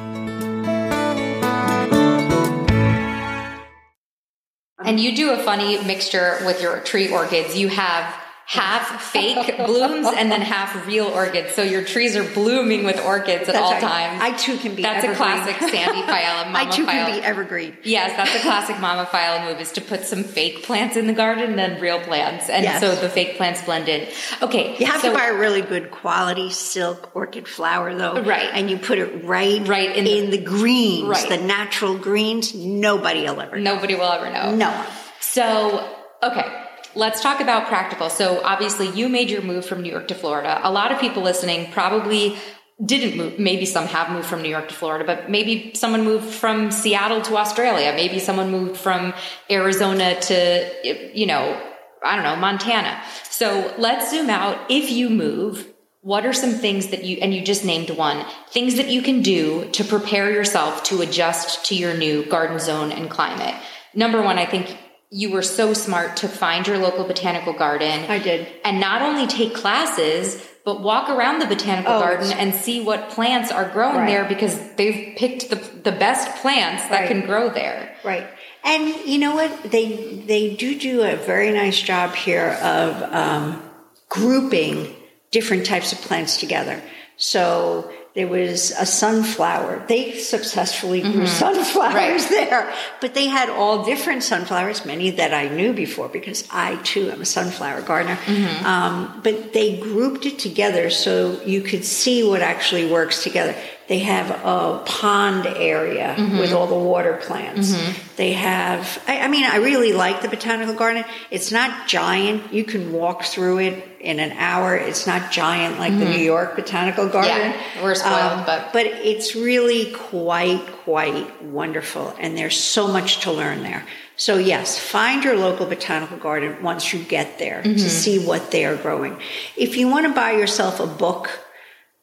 [4.84, 7.56] And you do a funny mixture with your tree orchids.
[7.56, 8.14] You have
[8.50, 11.54] half fake blooms and then half real orchids.
[11.54, 13.80] So your trees are blooming with orchids at that's all right.
[13.80, 14.20] times.
[14.20, 14.82] I too can be.
[14.82, 15.14] That's evergreen.
[15.14, 17.76] a classic Sandy Failla I too can be evergreen.
[17.84, 21.12] Yes, that's a classic mama Failla move is to put some fake plants in the
[21.12, 22.80] garden and then real plants, and Yes.
[22.80, 24.08] so the fake plants blend in.
[24.42, 28.50] Okay, You have so to buy a really good quality silk orchid flower, though, Right.
[28.52, 31.28] And you put it right, Right in in, the- the, greens, Right.
[31.28, 32.52] the natural greens.
[32.52, 33.74] Nobody will ever know.
[33.74, 34.54] nobody will ever know.
[34.56, 34.86] No one.
[35.20, 35.88] So,
[36.22, 36.44] okay,
[36.94, 38.10] let's talk about practical.
[38.10, 40.60] So, obviously, you made your move from New York to Florida.
[40.62, 42.36] A lot of people listening probably
[42.84, 43.38] didn't move.
[43.38, 47.20] Maybe some have moved from New York to Florida, but maybe someone moved from Seattle
[47.22, 47.92] to Australia.
[47.94, 49.12] Maybe someone moved from
[49.50, 51.60] Arizona to, you know,
[52.02, 53.02] I don't know, Montana.
[53.28, 54.58] So, let's zoom out.
[54.70, 55.66] If you move,
[56.02, 59.20] what are some things that you, and you just named one, things that you can
[59.20, 63.54] do to prepare yourself to adjust to your new garden zone and climate?
[63.94, 64.76] Number one, I think
[65.10, 68.04] you were so smart to find your local botanical garden.
[68.08, 68.46] I did.
[68.64, 73.10] And not only take classes, but walk around the botanical Oh, garden and see what
[73.10, 74.06] plants are growing Right.
[74.06, 77.08] there because they've picked the, the best plants that Right.
[77.08, 77.96] can grow there.
[78.04, 78.26] Right.
[78.62, 79.50] And you know what?
[79.70, 83.62] They they do do a very nice job here of um,
[84.10, 84.94] grouping
[85.30, 86.80] different types of plants together.
[87.16, 89.84] So there was a sunflower.
[89.86, 91.26] They successfully grew mm-hmm.
[91.26, 92.30] sunflowers right.
[92.30, 97.10] there, but they had all different sunflowers, many that I knew before because I too
[97.10, 98.16] am a sunflower gardener.
[98.16, 98.66] Mm-hmm.
[98.66, 103.54] Um, but they grouped it together so you could see what actually works together.
[103.90, 106.38] They have a pond area mm-hmm.
[106.38, 107.72] with all the water plants.
[107.72, 108.14] Mm-hmm.
[108.14, 111.04] They have, I, I, mean, I really like the botanical garden.
[111.32, 112.52] It's not giant.
[112.52, 114.76] You can walk through it in an hour.
[114.76, 116.04] It's not giant like mm-hmm.
[116.04, 117.50] the New York Botanical Garden.
[117.50, 118.72] Yeah, we're spoiled, um, but.
[118.72, 122.14] But it's really quite, quite wonderful.
[122.20, 123.84] And there's so much to learn there.
[124.14, 127.88] So yes, find your local botanical garden once you get there to mm-hmm.
[127.88, 129.18] see what they are growing.
[129.56, 131.28] If you want to buy yourself a book,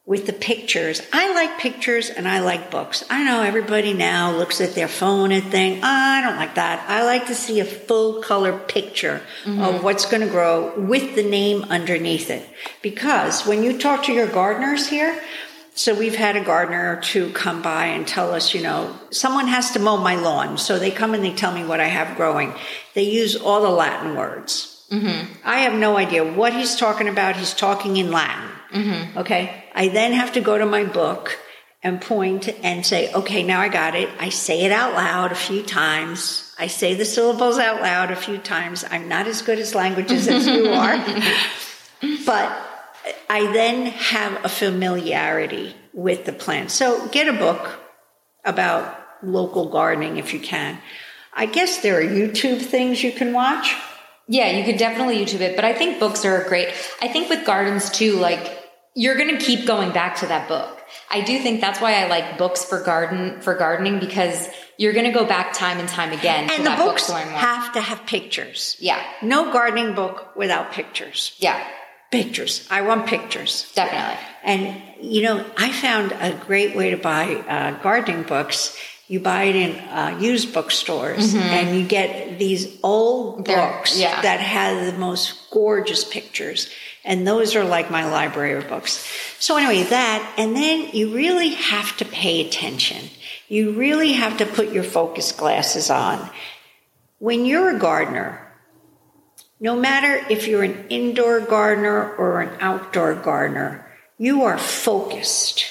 [0.08, 1.02] with the pictures.
[1.12, 3.04] I like pictures and I like books.
[3.10, 6.90] I know everybody now looks at their phone and think, oh, I don't like that.
[6.90, 9.62] I like to see a full color picture mm-hmm.
[9.62, 12.48] of what's going to grow with the name underneath it.
[12.82, 15.22] Because when you talk to your gardeners here,
[15.76, 19.48] so we've had a gardener or two come by and tell us, you know, someone
[19.48, 20.58] has to mow my lawn.
[20.58, 22.54] So they come and they tell me what I have growing.
[22.94, 24.77] They use all the Latin words.
[24.92, 25.34] Mm-hmm.
[25.44, 27.36] I have no idea what he's talking about.
[27.36, 28.50] He's talking in Latin.
[28.74, 29.18] Mm-hmm.
[29.20, 29.64] Okay.
[29.76, 31.38] I then have to go to my book
[31.84, 34.10] and point and say, okay, now I got it.
[34.20, 36.56] I say it out loud a few times.
[36.58, 38.84] I say the syllables out loud a few times.
[38.90, 40.98] I'm not as good as languages as you are.
[42.26, 42.68] but
[43.30, 46.72] I then have a familiarity with the plant.
[46.72, 47.80] So get a book
[48.44, 50.80] about local gardening if you can.
[51.34, 53.76] I guess there are YouTube things you can watch.
[54.28, 56.70] Yeah, you could definitely YouTube it, but I think books are great.
[57.02, 58.64] I think with gardens too, like
[58.94, 60.74] you're going to keep going back to that book.
[61.10, 65.06] I do think that's why I like books for garden for gardening because you're going
[65.06, 66.50] to go back time and time again.
[66.50, 68.76] And the books have to have pictures.
[68.80, 69.02] Yeah.
[69.22, 71.36] No gardening book without pictures.
[71.38, 71.66] Yeah.
[72.12, 72.68] Pictures.
[72.72, 73.72] I want pictures.
[73.76, 74.18] Definitely.
[74.44, 78.78] And you know, I found a great way to buy uh, gardening books.
[79.08, 81.40] You buy it in uh, used bookstores, mm-hmm.
[81.40, 84.22] and you get these old books yeah.
[84.22, 86.70] that have the most gorgeous pictures
[87.08, 89.08] and those are like my library of books.
[89.40, 93.10] So anyway, that, and then you really have to pay attention.
[93.48, 96.30] You really have to put your focus glasses on.
[97.20, 98.46] When you're a gardener,
[99.60, 105.66] no matter if you're an indoor gardener or an outdoor gardener, you are focused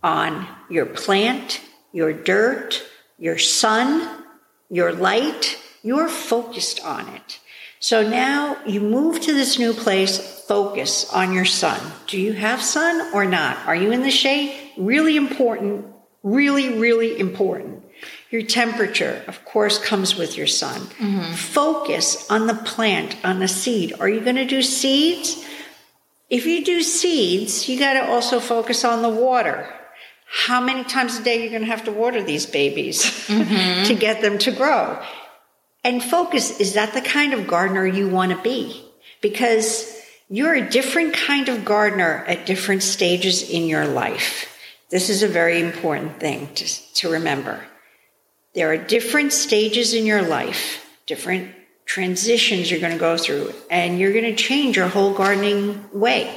[0.00, 1.60] on your plant,
[1.92, 2.82] your dirt,
[3.18, 4.24] your sun,
[4.70, 5.58] your light.
[5.82, 7.40] You're focused on it.
[7.80, 11.80] So now you move to this new place, focus on your sun.
[12.06, 13.58] Do you have sun or not?
[13.66, 14.56] Are you in the shade?
[14.78, 15.86] Really important,
[16.22, 17.84] really, really important.
[18.30, 20.80] Your temperature, of course, comes with your sun.
[20.80, 21.32] Mm-hmm.
[21.34, 23.94] Focus on the plant, on the seed.
[23.98, 25.44] Are you going to do seeds?
[26.30, 29.68] If you do seeds, you got to also focus on the water.
[30.34, 33.84] How many times a day you're going to have to water these babies mm-hmm.
[33.86, 34.98] to get them to grow?
[35.84, 38.82] And focus, is that the kind of gardener you want to be?
[39.20, 39.94] Because
[40.30, 44.48] you're a different kind of gardener at different stages in your life.
[44.88, 47.62] This is a very important thing to, to remember.
[48.54, 53.98] There are different stages in your life, different transitions you're going to go through, and
[53.98, 56.34] you're going to change your whole gardening way.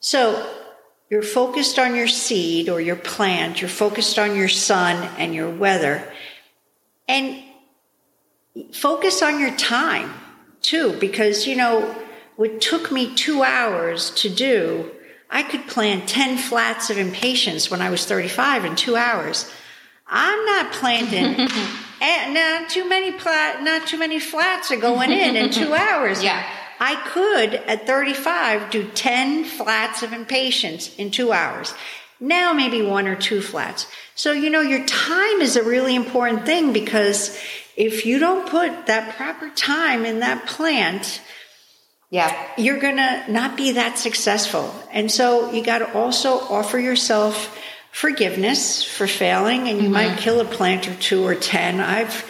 [0.00, 0.44] So
[1.08, 5.50] you're focused on your seed or your plant, you're focused on your sun and your
[5.50, 6.02] weather.
[7.08, 7.42] And
[8.72, 10.12] focus on your time
[10.62, 11.94] too, because, you know,
[12.34, 14.90] what took me two hours to do,
[15.30, 19.50] I could plant 10 flats of impatiens when I was 35 in two hours.
[20.06, 21.50] I'm not planting, and
[22.00, 26.22] eh, not too many plat, not too many flats are going in in two hours.
[26.22, 26.48] Yeah.
[26.78, 31.74] I could at 35 do 10 flats of impatiens in two hours.
[32.20, 33.86] Now maybe one or two flats.
[34.14, 37.38] So, you know, your time is a really important thing because
[37.76, 41.20] if you don't put that proper time in that plant,
[42.10, 44.72] yeah, you're going to not be that successful.
[44.92, 47.58] And so you got to also offer yourself
[47.92, 49.92] forgiveness for failing and you mm-hmm.
[49.92, 51.80] might kill a plant or two or 10.
[51.80, 52.24] I've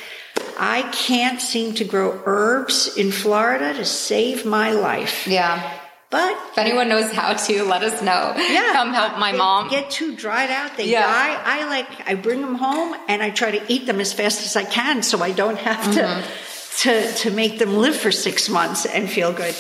[0.59, 5.27] I can't seem to grow herbs in Florida to save my life.
[5.27, 5.81] Yeah.
[6.09, 8.33] But if anyone knows how to, let us know.
[8.37, 9.69] Yeah, come help my they mom.
[9.69, 11.03] Get too dried out, they yeah.
[11.03, 11.43] die.
[11.45, 14.55] I like I bring them home and I try to eat them as fast as
[14.57, 16.83] I can, so I don't have mm-hmm.
[16.83, 19.55] to to to make them live for six months and feel good.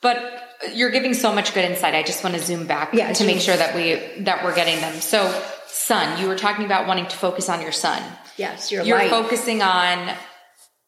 [0.00, 1.94] But you're giving so much good insight.
[1.94, 3.26] I just want to zoom back yeah, to zoom.
[3.26, 5.00] make sure that we that we're getting them.
[5.00, 5.30] So
[5.66, 8.02] son, you were talking about wanting to focus on your son.
[8.36, 9.10] Yes, your You're light.
[9.10, 10.16] focusing on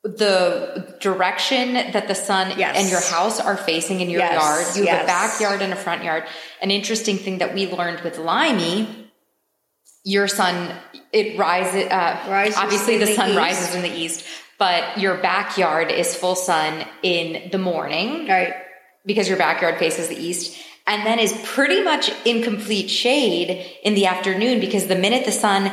[0.05, 2.77] the direction that the sun Yes.
[2.77, 4.77] and your house are facing in your Yes, yard.
[4.77, 6.25] You have a backyard and a front yard.
[6.61, 9.11] An interesting thing that we learned with Limey,
[10.05, 10.75] your sun,
[11.13, 13.39] it rises, uh, Rises obviously the the sun east.
[13.39, 14.25] rises in the east,
[14.59, 18.55] but your backyard is full sun in the morning right.
[19.07, 23.95] because your backyard faces the east and then is pretty much in complete shade in
[23.95, 25.71] the afternoon because the minute the sun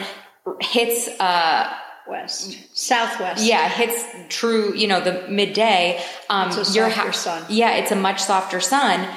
[0.61, 1.73] hits uh
[2.09, 2.57] West.
[2.77, 3.43] Southwest.
[3.45, 7.43] yeah hits true you know the midday um It's a your softer sun.
[7.49, 9.07] yeah it's a much softer sun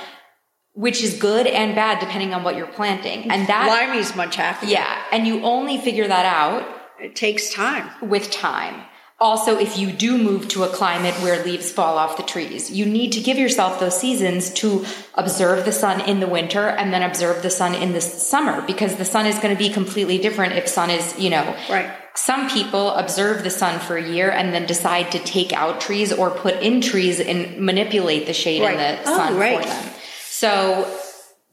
[0.74, 4.70] which is good and bad depending on what you're planting and that Limey's much happier.
[4.70, 6.66] yeah and you only figure that out
[7.00, 7.90] It takes time.
[8.08, 8.76] with time.
[9.20, 12.84] Also, if you do move to a climate where leaves fall off the trees, you
[12.84, 17.02] need to give yourself those seasons to observe the sun in the winter and then
[17.04, 20.54] observe the sun in the summer because the sun is going to be completely different
[20.54, 21.88] if sun is, you know, Right.
[22.14, 26.12] Some people observe the sun for a year and then decide to take out trees
[26.12, 28.72] or put in trees and manipulate the shade Right.
[28.74, 29.60] in the Oh, sun right.
[29.62, 29.94] for them.
[30.28, 30.98] So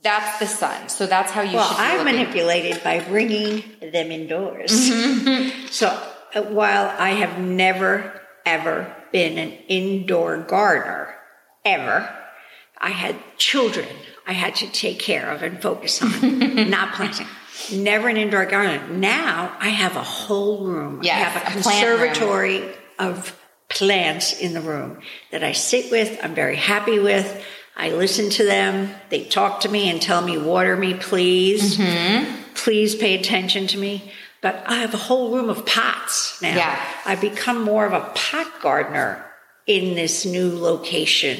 [0.04, 0.90] that's the sun.
[0.90, 4.72] So that's how you Well, I manipulated by bringing them indoors.
[4.72, 5.68] Mm-hmm.
[5.68, 5.88] so
[6.36, 11.16] uh, while I have never, ever been an indoor gardener,
[11.66, 12.10] ever,
[12.78, 13.88] I had children
[14.28, 17.26] I had to take care of and focus on, not planting.
[17.72, 18.88] Never an indoor gardener.
[18.88, 21.02] Now I have a whole room.
[21.04, 22.64] I have a a conservatory
[22.98, 23.36] of
[23.70, 25.00] plants in the room
[25.32, 26.20] that I sit with.
[26.24, 27.46] I'm very happy with.
[27.76, 28.94] I listen to them.
[29.10, 31.78] They talk to me and tell me, water me, please.
[31.78, 32.54] Mm-hmm.
[32.56, 34.12] Please pay attention to me.
[34.42, 36.56] But I have a whole room of pots now.
[36.56, 36.82] Yeah.
[37.06, 39.26] I've become more of a pot gardener
[39.66, 41.40] in this new location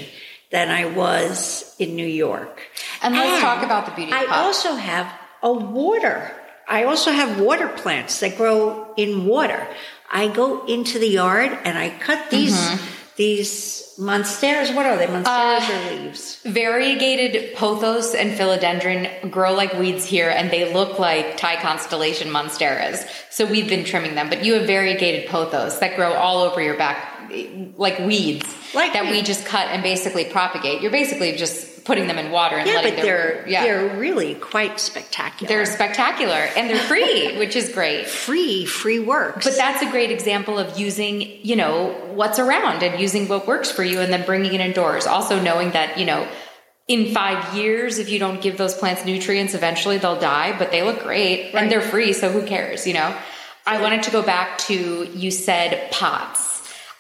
[0.52, 2.62] than I was in New York.
[3.02, 6.32] And let's talk about the beauty I also have a water.
[6.68, 9.68] I also have water plants that grow in water.
[10.12, 12.86] I go into the yard and I cut these Mm-hmm.
[13.18, 14.74] these monsteras.
[14.74, 15.08] What are they?
[15.08, 16.42] Monsteras or leaves?
[16.46, 23.06] Variegated pothos and philodendron grow like weeds here, and they look like Thai constellation monsteras.
[23.30, 26.78] So we've been trimming them, but you have variegated pothos that grow all over your
[26.78, 27.19] back,
[27.78, 30.82] like weeds, Like that we just cut and basically propagate.
[30.82, 33.06] You're basically just putting them in water and Yeah, letting but them.
[33.06, 35.48] they're yeah, they're really quite spectacular.
[35.48, 38.08] they're spectacular and they're free, which is great.
[38.08, 39.46] free, free works.
[39.46, 43.72] But that's a great example of using, you know, what's around and using what works
[43.72, 45.08] for you and then bringing it indoors.
[45.08, 46.28] Also knowing that, you know,
[46.88, 50.82] in five years, if you don't give those plants nutrients, eventually they'll die, but they
[50.84, 51.64] look great Right.
[51.64, 52.14] and they're free.
[52.14, 53.16] So who cares, you know?
[53.66, 56.49] I wanted to go back to, you said pots.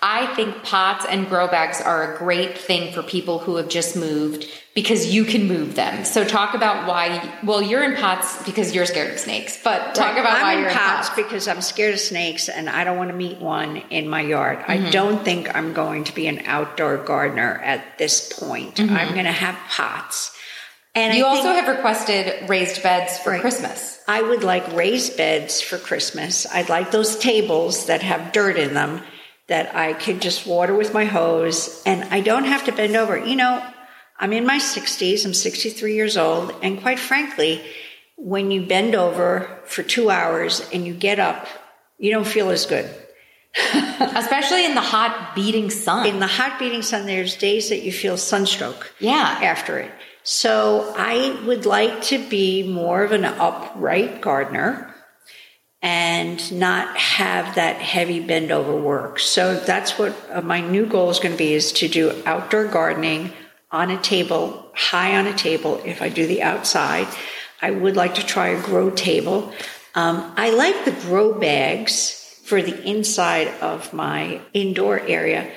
[0.01, 3.97] I think pots and grow bags are a great thing for people who have just
[3.97, 6.05] moved because you can move them.
[6.05, 10.13] So talk about why, well, you're in pots because you're scared of snakes, but talk
[10.13, 10.19] Right.
[10.21, 11.23] about I'm why in you're pots in pots.
[11.23, 14.59] because I'm scared of snakes and I don't want to meet one in my yard.
[14.59, 14.71] Mm-hmm.
[14.85, 18.79] I don't think I'm going to be an outdoor gardener at this point.
[18.79, 20.33] I'm going to have pots.
[20.95, 21.17] And Mm-hmm.
[21.19, 23.41] You I also think have requested raised beds for Right.
[23.41, 23.99] Christmas.
[24.07, 26.47] I would like raised beds for Christmas.
[26.51, 29.01] I'd like those tables that have dirt in them
[29.49, 33.17] that I could just water with my hose and I don't have to bend over.
[33.17, 33.63] You know,
[34.19, 37.61] I'm in my 60s, I'm 63 years old, and quite frankly,
[38.15, 41.47] when you bend over for two hours and you get up,
[41.97, 42.89] you don't feel as good.
[43.99, 46.05] Especially in the hot beating sun.
[46.05, 49.39] In the hot beating sun, there's days that you feel sunstroke yeah.
[49.41, 49.91] after it.
[50.23, 54.88] So I would like to be more of an upright gardener
[55.81, 59.19] and not have that heavy bend over work.
[59.19, 62.65] So that's what uh, my new goal is going to be is to do outdoor
[62.67, 63.31] gardening
[63.71, 67.07] on a table, high on a table if I do the outside.
[67.61, 69.53] I would like to try a grow table.
[69.95, 75.49] Um, I like the grow bags for the inside of my indoor area.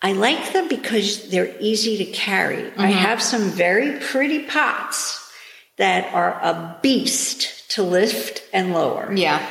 [0.00, 2.70] I like them because they're easy to carry.
[2.76, 5.32] I have some very pretty pots
[5.76, 9.12] that are a beast to lift and lower.
[9.12, 9.46] Yeah.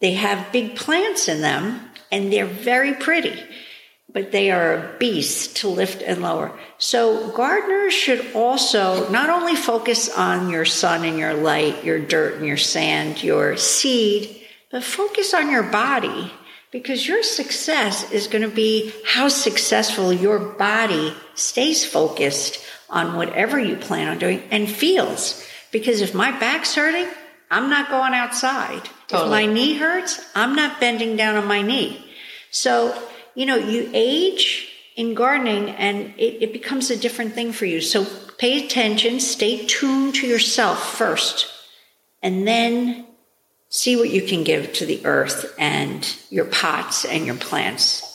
[0.00, 1.80] They have big plants in them
[2.12, 3.42] and they're very pretty,
[4.12, 6.52] but they are a beast to lift and lower.
[6.78, 12.36] So gardeners should also not only focus on your sun and your light, your dirt
[12.36, 14.40] and your sand, your seed,
[14.70, 16.32] but focus on your body
[16.70, 23.58] because your success is going to be how successful your body stays focused on whatever
[23.58, 25.46] you plan on doing and feels.
[25.70, 27.06] Because if my back's hurting,
[27.54, 28.82] I'm not going outside.
[29.06, 29.26] Totally.
[29.26, 32.04] If my knee hurts, I'm not bending down on my knee.
[32.50, 33.00] So,
[33.36, 37.80] you know, you age in gardening and it, it becomes a different thing for you.
[37.80, 38.04] So
[38.38, 41.46] pay attention, stay tuned to yourself first,
[42.22, 43.06] and then
[43.68, 48.10] see what you can give to the earth and your pots and your plants.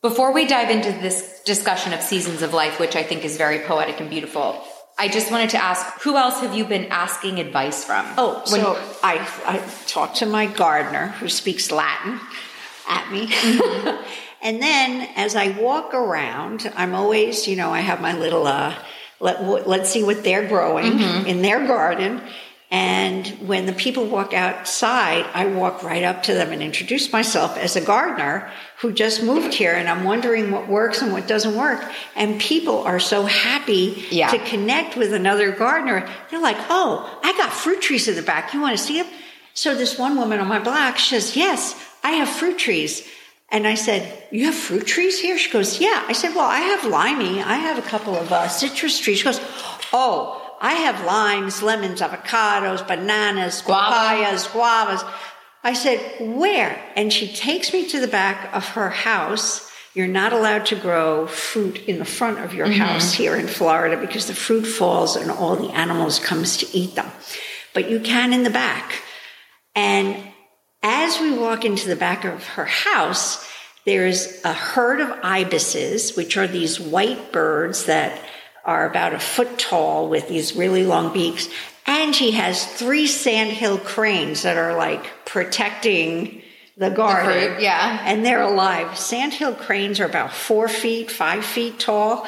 [0.00, 3.58] Before we dive into this discussion of seasons of life, which I think is very
[3.58, 4.64] poetic and beautiful,
[5.00, 8.06] I just wanted to ask who else have you been asking advice from?
[8.18, 12.20] Oh, so I, I talked to my gardener who speaks Latin
[12.86, 13.28] at me.
[13.28, 14.04] Mm-hmm.
[14.42, 18.74] and then as I walk around, I'm always, you know, I have my little, uh,
[19.20, 21.26] let, let's see what they're growing mm-hmm.
[21.26, 22.20] in their garden.
[22.72, 27.58] And when the people walk outside, I walk right up to them and introduce myself
[27.58, 28.48] as a gardener
[28.78, 31.84] who just moved here and I'm wondering what works and what doesn't work.
[32.14, 34.30] And people are so happy yeah.
[34.30, 36.08] to connect with another gardener.
[36.30, 38.54] They're like, Oh, I got fruit trees in the back.
[38.54, 39.12] You want to see them?
[39.52, 43.06] So this one woman on my block, she says, Yes, I have fruit trees.
[43.50, 45.36] And I said, You have fruit trees here?
[45.38, 46.04] She goes, Yeah.
[46.06, 47.42] I said, Well, I have limey.
[47.42, 49.18] I have a couple of uh, citrus trees.
[49.18, 49.40] She goes,
[49.92, 55.02] Oh, I have limes, lemons, avocados, bananas, papayas, guavas.
[55.62, 56.80] I said, where?
[56.96, 59.70] And she takes me to the back of her house.
[59.94, 62.80] You're not allowed to grow fruit in the front of your mm-hmm.
[62.80, 66.94] house here in Florida because the fruit falls and all the animals comes to eat
[66.94, 67.10] them.
[67.72, 69.02] But you can in the back.
[69.74, 70.16] And
[70.82, 73.46] as we walk into the back of her house,
[73.86, 78.20] there's a herd of ibises, which are these white birds that
[78.64, 81.48] are about a foot tall with these really long beaks.
[81.86, 86.42] And she has three sandhill cranes that are like protecting
[86.76, 87.26] the garden.
[87.26, 88.00] The fruit, yeah.
[88.04, 88.98] And they're alive.
[88.98, 92.26] Sandhill cranes are about four feet, five feet tall.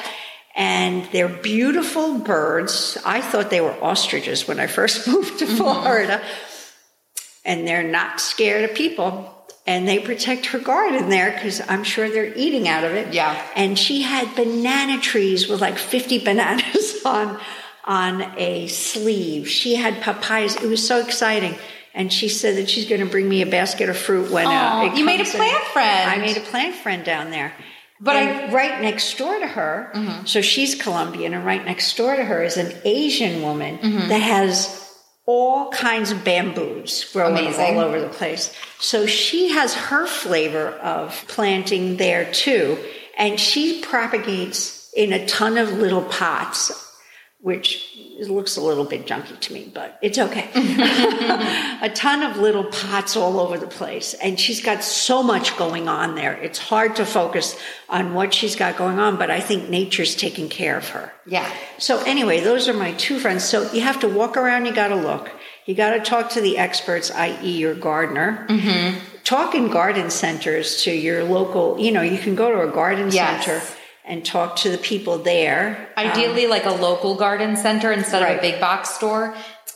[0.55, 2.97] And they're beautiful birds.
[3.05, 5.55] I thought they were ostriches when I first moved to mm-hmm.
[5.55, 6.17] Florida.
[6.17, 7.29] Mm-hmm.
[7.45, 12.09] And they're not scared of people and they protect her garden there because I'm sure
[12.09, 13.13] they're eating out of it.
[13.13, 13.41] Yeah.
[13.55, 17.39] And she had banana trees with like 50 bananas on
[17.85, 19.47] on a sleeve.
[19.49, 20.55] She had papayas.
[20.55, 21.55] It was so exciting.
[21.93, 24.93] And she said that she's going to bring me a basket of fruit when uh,
[24.95, 26.09] you made a plant friend.
[26.09, 27.53] I made a plant friend down there.
[27.99, 30.25] But I, right next door to her, mm-hmm.
[30.25, 34.09] so she's Colombian, and right next door to her is an Asian woman mm-hmm.
[34.09, 34.92] that has
[35.25, 37.77] all kinds of bamboos growing Amazing.
[37.77, 38.53] all over the place.
[38.79, 42.77] So she has her flavor of planting there too.
[43.17, 46.71] And she propagates in a ton of little pots,
[47.43, 50.49] which looks a little bit junky to me, but it's okay.
[51.81, 54.13] a ton of little pots all over the place.
[54.13, 56.31] And she's got so much going on there.
[56.35, 60.47] It's hard to focus on what she's got going on, but I think nature's taking
[60.47, 61.11] care of her.
[61.25, 61.53] Yeah.
[61.79, 63.43] So anyway, those are my two friends.
[63.43, 65.29] So you have to walk around, you got to look.
[65.65, 68.45] You got to talk to the experts, i.e., your gardener.
[68.47, 68.99] Mm-hmm.
[69.25, 73.11] Talk in garden centers to your local, you know, you can go to a garden
[73.11, 73.43] yes.
[73.43, 73.61] center
[74.05, 75.89] and talk to the people there.
[75.97, 78.33] Ideally, um, like a local garden center instead right.
[78.33, 79.35] of a big box store.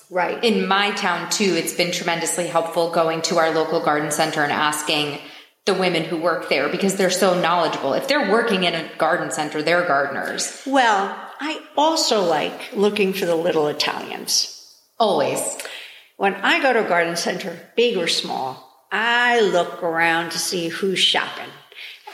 [0.10, 0.42] Right.
[0.44, 4.52] In my town, too, it's been tremendously helpful going to our local garden center and
[4.52, 5.20] asking
[5.66, 7.94] the women who work there because they're so knowledgeable.
[7.94, 10.64] If they're working in a garden center, they're gardeners.
[10.66, 14.54] Well, I also like looking for the little Italians.
[14.98, 15.40] Always.
[16.16, 20.70] When I go to a garden center, big or small, I look around to see
[20.70, 21.50] who's shopping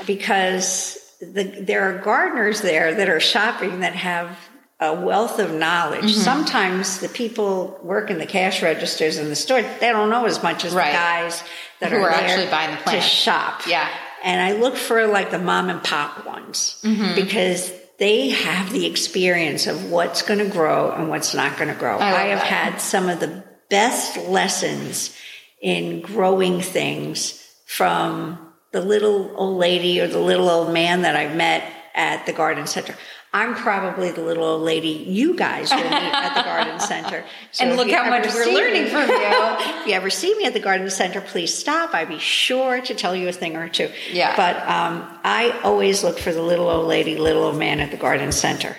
[0.06, 0.98] because
[1.32, 4.38] the, there are gardeners there that are shopping that have
[4.80, 6.02] a wealth of knowledge.
[6.02, 6.22] Mm-hmm.
[6.22, 10.66] Sometimes the people working the cash registers in the store, they don't know as much
[10.66, 10.88] as right.
[10.88, 11.44] the guys
[11.80, 13.06] that Who are, are actually buying the plants.
[13.06, 13.62] to shop.
[13.68, 13.88] Yeah.
[14.24, 17.16] And I look for like the mom and pop ones mm-hmm.
[17.16, 21.80] because they have the experience of what's going to grow and what's not going to
[21.80, 21.98] grow.
[21.98, 22.48] I, I have that.
[22.48, 25.16] had some of the best lessons
[25.62, 28.43] in growing things from
[28.74, 31.64] the little old lady or the little old man that I met
[31.96, 32.96] at the garden center.
[33.36, 37.24] I'm probably the little old lady you guys will meet at the garden center.
[37.52, 39.16] So and look how much we're learning me, from you.
[39.20, 41.94] if you ever see me at the garden center, please stop.
[41.94, 43.92] I'd be sure to tell you a thing or two.
[44.12, 44.36] Yeah.
[44.36, 47.98] But um, I always look for the little old lady, little old man at the
[47.98, 48.78] garden center.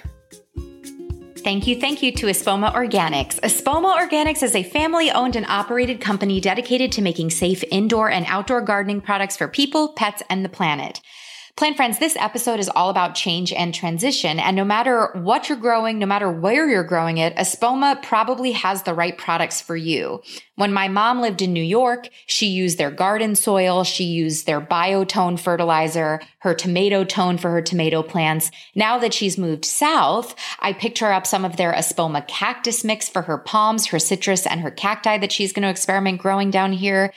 [1.45, 3.39] Thank you, thank you to Espoma Organics.
[3.41, 8.25] Espoma Organics is a family owned and operated company dedicated to making safe indoor and
[8.31, 11.03] outdoor gardening products for people, pets, and the planet.
[11.57, 14.41] Plant friends, this episode is all about change and transition.
[14.41, 18.83] And no matter what you're growing, no matter where you're growing it, Espoma probably has
[18.83, 20.21] the right products for you.
[20.57, 23.85] When my mom lived in New York, she used their garden soil.
[23.85, 28.51] She used their biotone fertilizer, her tomato tone for her tomato plants.
[28.75, 33.09] Now that she's moved south, I picked her up some of their Espoma cactus mix
[33.09, 36.73] for her palms, her citrus, and her cacti that she's going to experiment growing down
[36.73, 37.13] here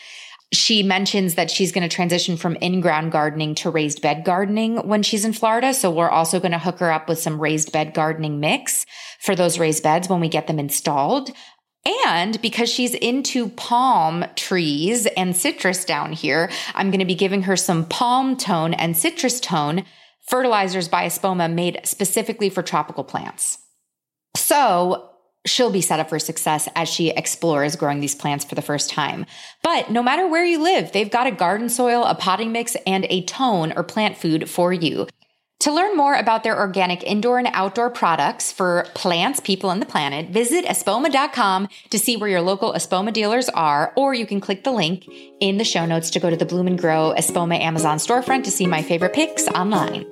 [0.53, 5.03] she mentions that she's going to transition from in-ground gardening to raised bed gardening when
[5.03, 5.73] she's in Florida.
[5.73, 8.85] So we're also going to hook her up with some raised bed gardening mix
[9.19, 11.31] for those raised beds when we get them installed.
[12.09, 17.43] And because she's into palm trees and citrus down here, I'm going to be giving
[17.43, 19.83] her some palm tone and citrus tone
[20.29, 23.57] fertilizers by Espoma made specifically for tropical plants.
[24.35, 25.09] So
[25.49, 28.89] she'll be set up for success as she explores growing these plants for the first
[28.89, 29.25] time.
[29.63, 33.05] But no matter where you live, they've got a garden soil, a potting mix, and
[33.09, 35.07] a tone or plant food for you.
[35.61, 39.87] To learn more about their organic indoor and outdoor products for plants, people, and the
[39.87, 44.63] planet, visit espoma.com to see where your local Espoma dealers are, or you can click
[44.63, 45.07] the link
[45.39, 48.51] in the show notes to go to the Bloom and Grow Espoma Amazon storefront to
[48.51, 50.05] see my favorite picks online.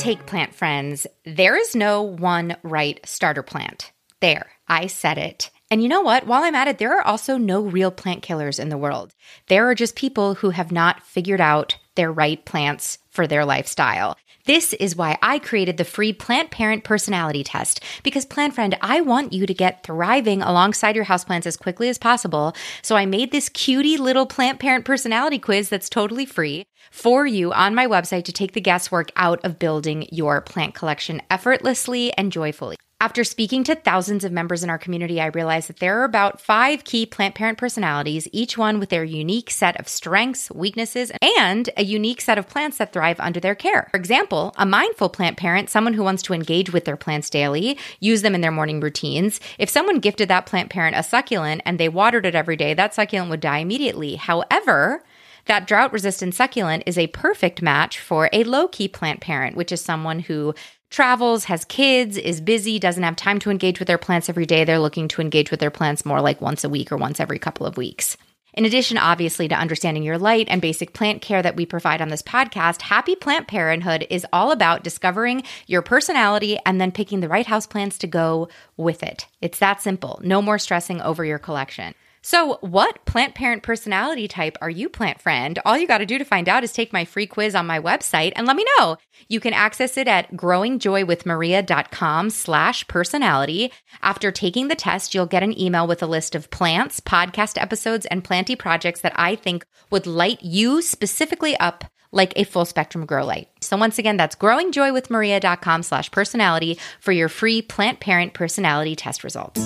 [0.00, 0.10] Uh-huh.
[0.10, 1.06] take, plant friends.
[1.24, 3.92] There is no one right starter plant.
[4.20, 5.50] There, I said it.
[5.70, 6.26] And you know what?
[6.26, 9.14] While I'm at it, there are also no real plant killers in the world.
[9.48, 14.16] There are just people who have not figured out their right plants for their lifestyle.
[14.50, 17.84] This is why I created the free plant parent personality test.
[18.02, 21.98] Because, plant friend, I want you to get thriving alongside your houseplants as quickly as
[21.98, 22.56] possible.
[22.82, 27.52] So I made this cutie little plant parent personality quiz that's totally free for you
[27.52, 32.32] on my website to take the guesswork out of building your plant collection effortlessly and
[32.32, 32.76] joyfully.
[33.02, 36.38] After speaking to thousands of members in our community, I realized that there are about
[36.38, 41.70] five key plant parent personalities, each one with their unique set of strengths, weaknesses, and
[41.78, 43.88] a unique set of plants that thrive under their care.
[43.90, 47.78] For example, a mindful plant parent, someone who wants to engage with their plants daily,
[48.00, 49.40] use them in their morning routines.
[49.58, 52.92] If someone gifted that plant parent a succulent and they watered it every day, that
[52.92, 54.16] succulent would die immediately.
[54.16, 55.02] However,
[55.46, 59.72] that drought resistant succulent is a perfect match for a low key plant parent, which
[59.72, 60.54] is someone who
[60.90, 64.64] travels, has kids, is busy, doesn't have time to engage with their plants every day.
[64.64, 67.38] They're looking to engage with their plants more like once a week or once every
[67.38, 68.16] couple of weeks.
[68.52, 72.08] In addition, obviously, to understanding your light and basic plant care that we provide on
[72.08, 77.28] this podcast, Happy Plant Parenthood is all about discovering your personality and then picking the
[77.28, 79.26] right houseplants to go with it.
[79.40, 80.20] It's that simple.
[80.24, 81.94] No more stressing over your collection.
[82.22, 85.58] So, what plant parent personality type are you, plant friend?
[85.64, 87.80] All you got to do to find out is take my free quiz on my
[87.80, 88.98] website and let me know.
[89.28, 93.72] You can access it at growingjoywithmaria.com slash personality.
[94.02, 98.04] After taking the test, you'll get an email with a list of plants, podcast episodes,
[98.06, 103.06] and planty projects that I think would light you specifically up like a full spectrum
[103.06, 103.48] grow light.
[103.62, 109.60] So once again, that's growingjoywithmaria.com slash personality for your free plant parent personality test results.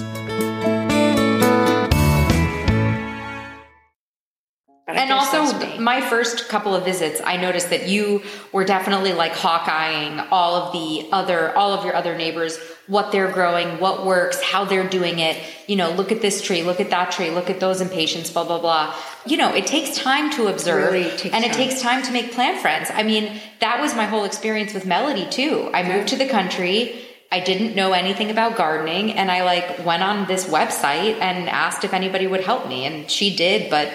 [4.87, 8.22] And also, my first couple of visits, I noticed that you
[8.53, 13.32] were definitely like hawkeyeing all of the other, all of your other neighbors, what they're
[13.32, 15.43] growing, what works, how they're doing it.
[15.66, 18.45] You know, look at this tree, look at that tree, look at those impatiens, blah
[18.45, 18.95] blah blah.
[19.24, 22.32] You know, it takes time to observe, Really takes and it takes time to make
[22.32, 22.91] plant friends.
[22.93, 25.70] I mean, that was my whole experience with Melody too.
[25.72, 27.01] I moved to the country.
[27.32, 31.85] I didn't know anything about gardening, and I like went on this website and asked
[31.85, 33.91] if anybody would help me, and she did, but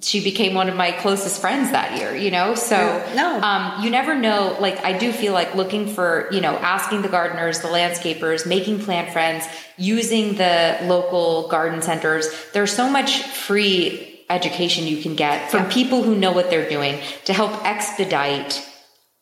[0.00, 2.54] she became one of my closest friends that year, you know?
[2.54, 2.76] So,
[3.16, 3.40] No.
[3.42, 4.56] um, you never know.
[4.60, 8.80] Like, I do feel like looking for, you know, asking the gardeners, the landscapers, making
[8.84, 9.44] plant friends,
[9.76, 12.28] using the local garden centers.
[12.52, 15.70] There's so much free education you can get from Yeah.
[15.70, 18.62] people who know what they're doing to help expedite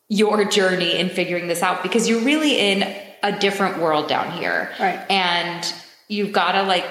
[0.09, 2.83] your journey in figuring this out because you're really in
[3.23, 4.71] a different world down here.
[4.79, 4.99] Right.
[5.09, 5.73] And
[6.07, 6.85] you've got to like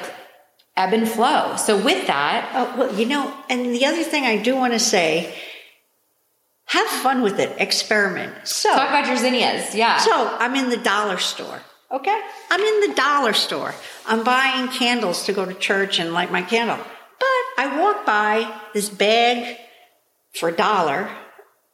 [0.76, 1.56] ebb and flow.
[1.56, 4.78] So, with that, Oh, well, you know, and the other thing I do want to
[4.78, 5.34] say,
[6.66, 8.34] have fun with it, experiment.
[8.46, 9.74] So, Talk about your zinnias.
[9.74, 9.98] Yeah.
[9.98, 11.60] so I'm in the dollar store.
[11.92, 12.20] Okay,
[12.50, 13.72] I'm in the dollar store.
[14.06, 16.76] I'm buying candles to go to church and light my candle.
[16.78, 19.56] But I walk by this bag
[20.34, 21.08] for a dollar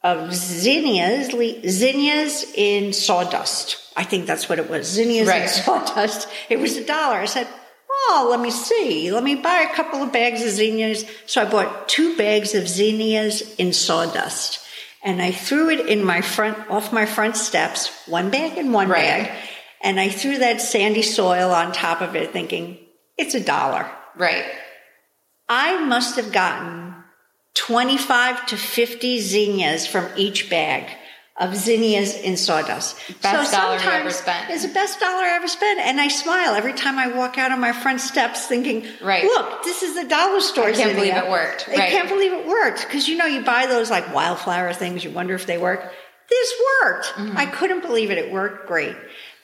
[0.03, 1.31] of zinnias,
[1.67, 3.77] zinnias in sawdust.
[3.97, 4.85] I think that's what it was.
[4.87, 6.27] Zinnias in sawdust.
[6.49, 7.15] It was a dollar.
[7.17, 7.47] I said,
[8.09, 9.11] "Oh, let me see.
[9.11, 12.67] Let me buy a couple of bags of zinnias." So I bought two bags of
[12.67, 14.59] zinnias in sawdust,
[15.03, 17.89] and I threw it in my front off my front steps.
[18.07, 19.23] One bag in one Right.
[19.23, 19.31] bag,
[19.81, 22.77] and I threw that sandy soil on top of it, thinking
[23.17, 23.89] it's a dollar.
[24.15, 24.45] right.
[25.49, 26.95] I must have gotten
[27.53, 30.85] 25 to 50 zinnias from each bag
[31.37, 32.95] of zinnias in sawdust.
[33.23, 34.51] Best dollar ever spent.
[34.51, 35.79] It's the best dollar I ever spent.
[35.79, 39.23] And I smile every time I walk out on my front steps thinking, Right.
[39.23, 40.95] look, this is the dollar store I can't zinnia.
[40.95, 41.69] believe it worked.
[41.69, 42.81] I can't believe it worked.
[42.85, 45.91] Because, you know, you buy those like wildflower things, you wonder if they work.
[46.29, 46.53] This
[46.83, 47.05] worked.
[47.07, 47.37] Mm-hmm.
[47.37, 48.19] I couldn't believe it.
[48.19, 48.95] It worked great.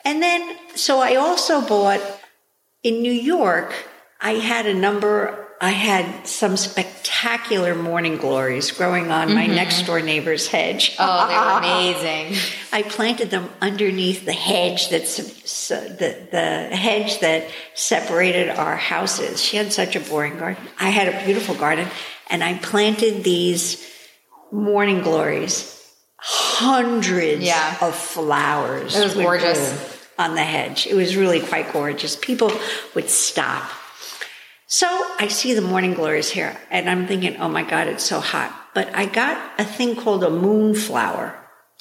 [0.05, 2.01] And then, so I also bought
[2.83, 3.73] in New York,
[4.21, 9.55] I had a number I had some spectacular morning glories growing on my mm-hmm.
[9.55, 10.95] next door neighbor's hedge.
[10.97, 12.41] Oh, they were amazing.
[12.71, 15.17] I planted them underneath the hedge that's
[15.67, 19.41] the, the hedge that separated our houses.
[19.41, 20.63] She had such a boring garden.
[20.79, 21.89] I had a beautiful garden,
[22.29, 23.85] and I planted these
[24.53, 25.75] morning glories,
[26.17, 27.77] hundreds Yeah.
[27.81, 28.95] of flowers.
[28.95, 29.97] It was gorgeous.
[30.17, 30.87] on the hedge.
[30.87, 32.15] It was really quite gorgeous.
[32.15, 32.51] People
[32.95, 33.69] would stop.
[34.71, 34.85] So
[35.17, 38.53] I see the morning glories here, and I'm thinking, oh my God, it's so hot.
[38.75, 41.35] But I got a thing called a moonflower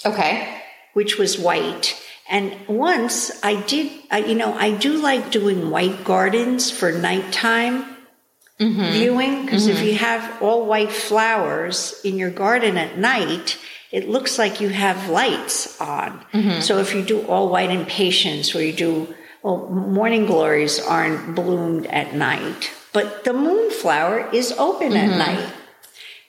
[0.06, 0.62] Okay.
[0.94, 2.00] which was white.
[2.30, 7.84] And once I did, I, you know, I do like doing white gardens for nighttime
[8.58, 8.92] mm-hmm.
[8.92, 9.86] viewing because if mm-hmm.
[9.86, 13.58] you have all white flowers in your garden at night,
[13.92, 16.24] it looks like you have lights on.
[16.32, 16.60] Mm-hmm.
[16.62, 21.86] So if you do all white impatiens where you do, well, morning glories aren't bloomed
[21.86, 25.18] at night, but the moonflower is open at mm-hmm.
[25.18, 25.52] night.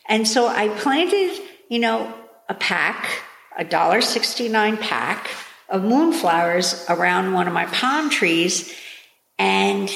[0.08, 1.40] And so I planted,
[1.70, 2.14] you know,
[2.48, 3.08] a pack,
[3.58, 5.30] a dollar sixty nine pack
[5.70, 8.76] of moonflowers around one of my palm trees,
[9.38, 9.88] and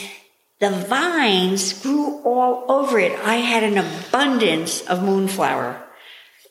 [0.60, 3.12] the vines grew all over it.
[3.26, 5.82] I had an abundance of moonflower,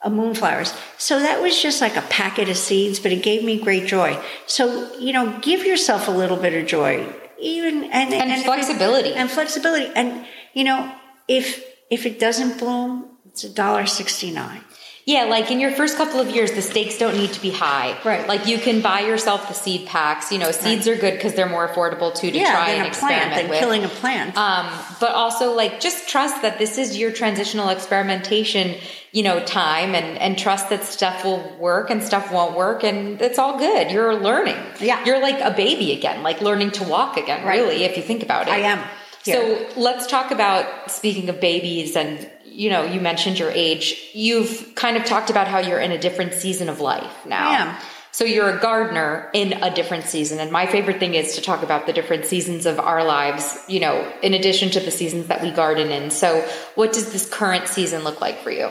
[0.02, 0.76] of moonflowers.
[0.98, 4.18] So that was just like a packet of seeds, but it gave me great joy.
[4.46, 7.06] So you know, give yourself a little bit of joy,
[7.42, 9.12] even and And it- flexibility.
[9.14, 9.90] and flexibility.
[9.94, 10.24] And
[10.54, 10.90] you know,
[11.28, 12.90] if if it doesn't bloom,
[13.28, 14.62] it's a dollar sixty nine.
[15.04, 17.98] Yeah, like in your first couple of years, the stakes don't need to be high.
[18.04, 18.26] Right.
[18.28, 20.30] Like you can buy yourself the seed packs.
[20.30, 22.88] You know, seeds are good because they're more affordable too to Yeah, try and plant,
[22.88, 23.58] experiment than with.
[23.58, 24.36] killing a plant.
[24.36, 24.68] Um,
[25.00, 28.76] but also like just trust that this is your transitional experimentation,
[29.10, 33.20] you know, time and, and trust that stuff will work and stuff won't work and
[33.20, 33.90] it's all good.
[33.90, 34.56] You're learning.
[34.80, 35.04] Yeah.
[35.04, 37.58] You're like a baby again, like learning to walk again, Right.
[37.60, 38.52] really, if you think about it.
[38.52, 38.78] I am.
[39.24, 44.10] So let's talk about speaking of babies and you know, you mentioned your age.
[44.12, 47.50] You've kind of talked about how you're in a different season of life now.
[47.50, 47.76] I am.
[48.12, 50.38] So you're a gardener in a different season.
[50.38, 53.80] And my favorite thing is to talk about the different seasons of our lives, you
[53.80, 56.10] know, in addition to the seasons that we garden in.
[56.10, 58.70] So what does this current season look like for you?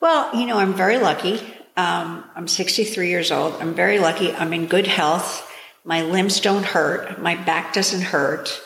[0.00, 1.40] Well, you know, I'm very lucky.
[1.76, 3.54] Um, I'm 63 years old.
[3.60, 4.32] I'm very lucky.
[4.34, 5.48] I'm in good health.
[5.84, 7.22] My limbs don't hurt.
[7.22, 8.60] My back doesn't hurt.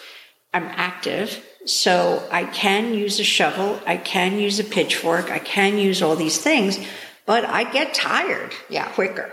[0.55, 1.45] I'm active.
[1.67, 3.81] So I can use a shovel.
[3.87, 5.31] I can use a pitchfork.
[5.31, 6.79] I can use all these things,
[7.27, 8.87] but I get tired Yeah.
[8.89, 9.33] quicker.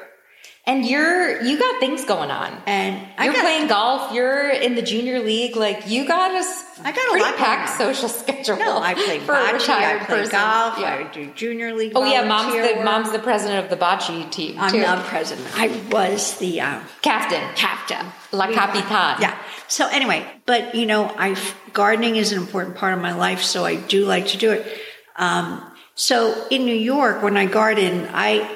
[0.68, 2.56] And you're you got things going on.
[2.68, 4.14] And You're got- playing golf.
[4.14, 5.56] You're in the junior league.
[5.56, 6.46] Like you got a
[6.84, 8.58] I got a pretty packed social schedule.
[8.58, 9.70] No, I play for a bocce.
[9.70, 10.32] I play person.
[10.32, 10.78] golf.
[10.80, 11.04] Yeah.
[11.10, 11.94] I do junior league.
[11.96, 12.86] Oh yeah, mom's the work.
[12.86, 14.82] mom's the president of the bocce team I'm too.
[14.82, 15.48] not president.
[15.60, 17.42] I was the uh, Captain.
[17.56, 18.06] captain.
[18.32, 19.16] La Capitan.
[19.20, 19.36] Yeah.
[19.72, 21.38] So anyway, but you know, I
[21.72, 24.82] gardening is an important part of my life, so I do like to do it.
[25.16, 25.64] Um,
[25.96, 28.54] so in New York, when I garden, I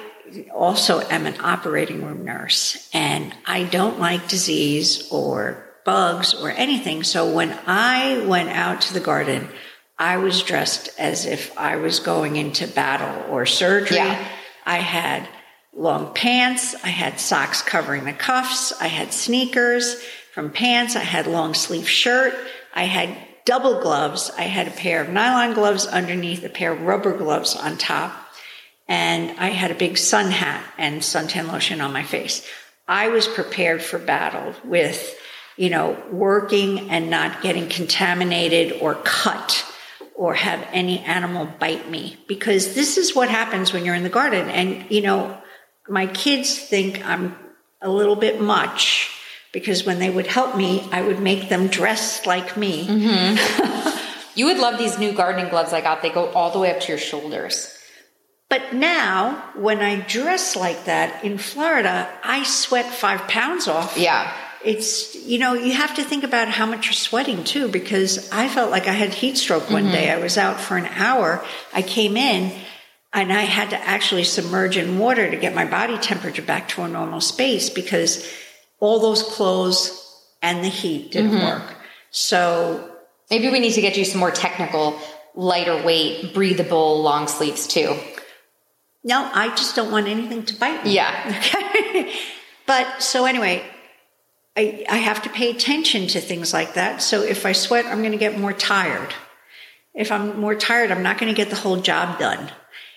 [0.54, 7.04] also am an operating room nurse, and I don't like disease or bugs or anything.
[7.04, 9.48] So when I went out to the garden,
[9.98, 13.98] I was dressed as if I was going into battle or surgery.
[13.98, 14.28] Yeah.
[14.66, 15.30] I had
[15.74, 16.76] long pants.
[16.84, 18.74] I had socks covering the cuffs.
[18.82, 20.04] I had sneakers
[20.36, 20.98] from pants.
[20.98, 22.36] I had long sleeve shirt.
[22.74, 24.30] I had double gloves.
[24.38, 28.12] I had a pair of nylon gloves underneath, a pair of rubber gloves on top.
[28.86, 32.46] And I had a big sun hat and suntan lotion on my face.
[32.86, 35.18] I was prepared for battle with,
[35.56, 39.66] you know, working and not getting contaminated or cut
[40.16, 44.10] or have any animal bite me because this is what happens when you're in the
[44.10, 44.50] garden.
[44.50, 45.38] And, you know,
[45.88, 47.38] my kids think I'm
[47.82, 49.15] a little bit much
[49.56, 52.86] because when they would help me, I would make them dress like me.
[52.86, 53.92] Mm-hmm.
[54.36, 56.02] You would love these new gardening gloves I got.
[56.02, 57.74] They go all the way up to your shoulders.
[58.50, 63.98] But now, when I dress like that in Florida, I sweat five pounds off.
[63.98, 64.36] Yeah.
[64.62, 68.50] It's, you know, you have to think about how much you're sweating too, because I
[68.50, 69.94] felt like I had heat stroke one mm-hmm.
[69.94, 70.12] day.
[70.12, 71.42] I was out for an hour.
[71.74, 72.52] I came in
[73.14, 76.82] and I had to actually submerge in water to get my body temperature back to
[76.82, 78.30] a normal space because
[78.86, 80.02] all those clothes
[80.42, 81.46] and the heat didn't mm-hmm.
[81.46, 81.76] work.
[82.12, 82.96] So
[83.30, 85.00] Maybe we need to get you some more technical,
[85.34, 87.96] lighter weight, breathable long sleeves too.
[89.04, 90.96] no, I just don't want anything to bite me.
[90.96, 91.40] Yeah.
[91.40, 92.14] Okay.
[92.68, 93.64] but so anyway,
[94.56, 97.02] I, I have to pay attention to things like that.
[97.02, 99.14] So if I sweat, I'm going to get more tired.
[99.94, 102.52] If I'm more tired, I'm not going to get the whole job done.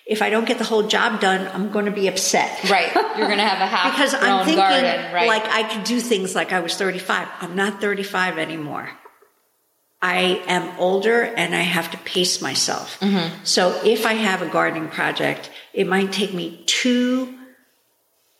[0.08, 2.70] If I don't get the whole job done, I'm going to be upset.
[2.70, 2.92] Right.
[2.94, 5.28] You're going to have a half Because I'm thinking garden, right?
[5.28, 7.28] like I could do things like I was 35.
[7.40, 8.88] I'm not 35 anymore.
[10.00, 12.98] I am older and I have to pace myself.
[13.00, 13.44] Mm-hmm.
[13.44, 17.34] So if I have a gardening project, it might take me two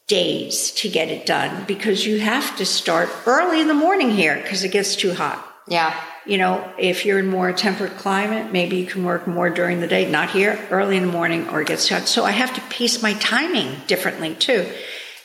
[0.07, 4.37] days to get it done because you have to start early in the morning here
[4.41, 5.45] because it gets too hot.
[5.67, 5.95] Yeah.
[6.29, 9.87] You know, if you're in more temperate climate, maybe you can work more during the
[9.87, 12.07] day, not here, early in the morning or it gets hot.
[12.07, 14.71] So I have to pace my timing differently too.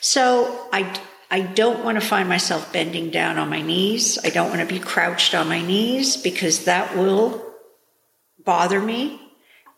[0.00, 0.98] So I,
[1.30, 4.18] I don't want to find myself bending down on my knees.
[4.24, 7.44] I don't want to be crouched on my knees because that will
[8.42, 9.20] bother me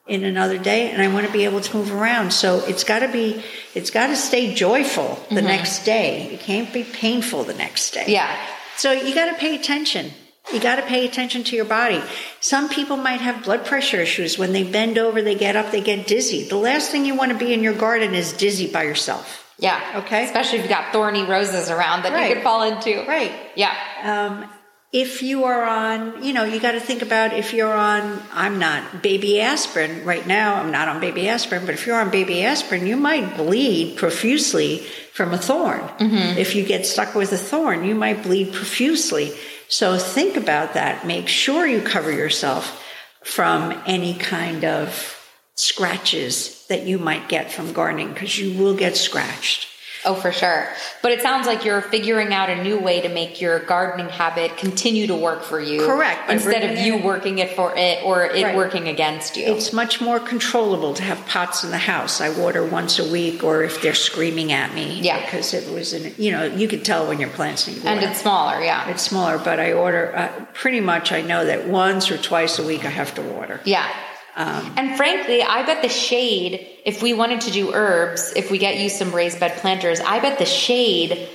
[0.07, 2.33] in another day and I want to be able to move around.
[2.33, 3.43] So it's got to be,
[3.74, 5.47] it's got to stay joyful the mm-hmm.
[5.47, 6.29] next day.
[6.33, 8.05] It can't be painful the next day.
[8.07, 8.33] Yeah.
[8.77, 10.12] So you got to pay attention.
[10.53, 12.01] You got to pay attention to your body.
[12.40, 14.38] Some people might have blood pressure issues.
[14.38, 16.44] When they bend over, they get up, they get dizzy.
[16.44, 19.42] The last thing you want to be in your garden is dizzy by yourself.
[19.59, 19.80] Yeah.
[20.05, 20.24] Okay.
[20.24, 22.28] Especially if you've got thorny roses around that Right.
[22.28, 23.05] you could fall into.
[23.09, 23.32] Right.
[23.57, 23.74] Yeah.
[24.05, 24.49] Um,
[24.92, 28.59] if you are on, you know, you got to think about if you're on, I'm
[28.59, 32.44] not baby aspirin right now, I'm not on baby aspirin, but if you're on baby
[32.44, 35.82] aspirin, you might bleed profusely from a thorn.
[35.99, 39.32] If you get stuck with a thorn, you might bleed profusely.
[39.69, 41.07] So think about that.
[41.07, 42.83] Make sure you cover yourself
[43.23, 45.12] from any kind of
[45.55, 49.69] scratches that you might get from gardening because you will get scratched.
[50.07, 50.68] Oh, for sure.
[51.02, 54.57] But it sounds like you're figuring out a new way to make your gardening habit
[54.57, 55.84] continue to work for you.
[55.84, 57.02] Correct, Instead of you in.
[57.02, 58.57] working it for it or it Right.
[58.57, 59.46] working against you.
[59.54, 62.20] It's much more controllable to have pots in the house.
[62.20, 65.20] I water once a week, or if they're screaming at me, Yeah.
[65.24, 67.88] because it was in, you know, you could tell when your plants need water.
[68.00, 68.88] and it's smaller, yeah.
[68.88, 71.11] it's smaller, but I order uh, pretty much.
[71.11, 73.61] I know that once or twice a week I have to water.
[73.64, 73.86] Yeah.
[74.37, 78.59] Um, and frankly, I bet the shade, if we wanted to do herbs, if we
[78.59, 81.28] get you some raised bed planters, I bet the shade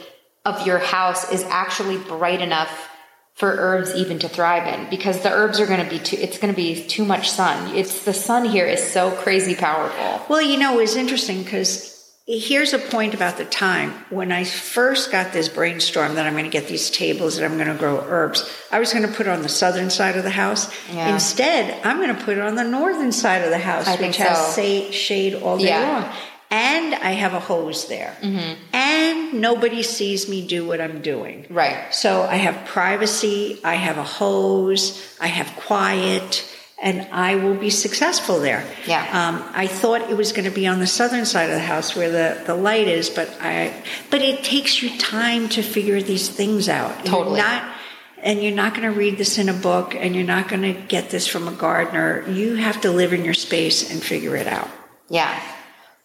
[0.46, 2.90] of your house is actually bright enough
[3.34, 6.38] for herbs even to thrive in because the herbs are going to be too, it's
[6.38, 7.76] going to be too much sun.
[7.76, 10.24] It's the sun here is so crazy powerful.
[10.30, 11.91] Well, you know, it was interesting because
[12.28, 16.46] here's a point about the time when I first got this brainstorm that I'm going
[16.46, 18.50] to get these tables that I'm going to grow herbs.
[18.72, 20.72] I was going to put it on the southern side of the house.
[20.94, 21.14] Yeah.
[21.14, 24.18] Instead, I'm going to put it on the northern side of the house, I which
[24.18, 24.92] has so.
[24.92, 26.04] shade all day Yeah.
[26.04, 26.16] long.
[26.54, 28.14] And I have a hose there.
[28.22, 28.76] Mm-hmm.
[28.76, 31.48] And nobody sees me do what I'm doing.
[31.50, 31.94] Right.
[31.94, 36.46] So I have privacy, I have a hose, I have quiet,
[36.82, 38.66] and I will be successful there.
[38.88, 39.04] Yeah.
[39.04, 41.96] Um, I thought it was going to be on the southern side of the house
[41.96, 43.72] where the, the light is, but I
[44.10, 47.06] but it takes you time to figure these things out.
[47.06, 47.40] Totally.
[47.40, 47.76] You're not
[48.24, 50.74] and you're not going to read this in a book and you're not going to
[50.74, 52.28] get this from a gardener.
[52.30, 54.70] You have to live in your space and figure it out.
[55.10, 55.40] Yeah.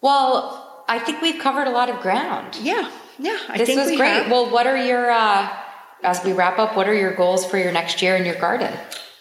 [0.01, 2.55] Well, I think we've covered a lot of ground.
[2.61, 2.89] Yeah.
[3.17, 3.37] Yeah.
[3.49, 4.09] I This was we great.
[4.09, 4.31] have.
[4.31, 5.49] Well, what are your uh
[6.03, 8.71] as we wrap up, what are your goals for your next year in your garden?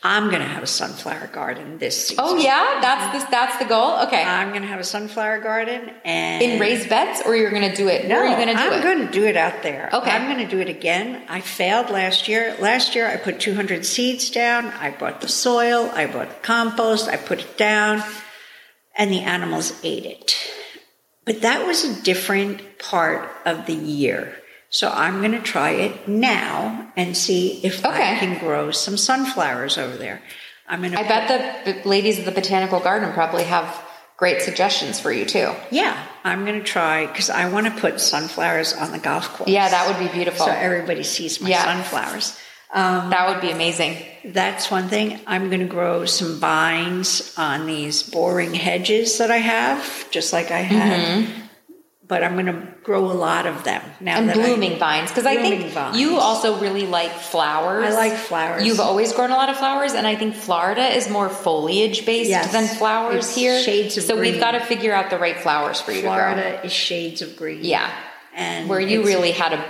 [0.06, 2.24] I'm going to have a sunflower garden this season.
[2.26, 4.04] Oh yeah, that's the that's the goal.
[4.06, 4.22] Okay.
[4.22, 7.76] I'm going to have a sunflower garden and in raised beds, or you're going to
[7.76, 8.06] do it?
[8.06, 8.82] No, Where are you going to do I'm it?
[8.82, 9.90] going to do it out there.
[9.92, 10.10] Okay.
[10.10, 11.22] I'm going to do it again.
[11.28, 12.56] I failed last year.
[12.60, 14.66] Last year, I put 200 seeds down.
[14.66, 15.90] I bought the soil.
[15.92, 17.08] I bought the compost.
[17.08, 18.02] I put it down,
[18.96, 20.36] and the animals ate it.
[21.24, 24.36] But that was a different part of the year.
[24.76, 29.78] So I'm going to try it now and see if I can grow some sunflowers
[29.78, 30.20] over there.
[30.68, 31.00] I'm going to.
[31.00, 33.66] I bet the b- ladies of the botanical garden probably have
[34.18, 35.50] great suggestions for you too.
[35.70, 39.48] Yeah, I'm going to try because I want to put sunflowers on the golf course.
[39.48, 40.44] Yeah, that would be beautiful.
[40.44, 41.64] so everybody sees my Yeah.
[41.64, 42.36] sunflowers.
[42.70, 43.96] Um, that would be amazing.
[44.34, 45.18] that's one thing.
[45.26, 50.50] I'm going to grow some vines on these boring hedges that I have, just like
[50.50, 51.28] I had.
[52.08, 54.16] But I'm going to grow a lot of them now.
[54.18, 55.98] And that I- blooming vines, because I think vines.
[55.98, 57.84] you also really like flowers.
[57.92, 58.64] I like flowers.
[58.64, 62.30] You've always grown a lot of flowers, and I think Florida is more foliage based
[62.30, 62.52] Yes.
[62.52, 63.58] than flowers It's here.
[63.60, 64.32] shades of so green.
[64.34, 66.02] we've got to figure out the right flowers for you.
[66.02, 67.64] Florida is shades of green.
[67.64, 67.90] Yeah,
[68.36, 69.64] and where you really had a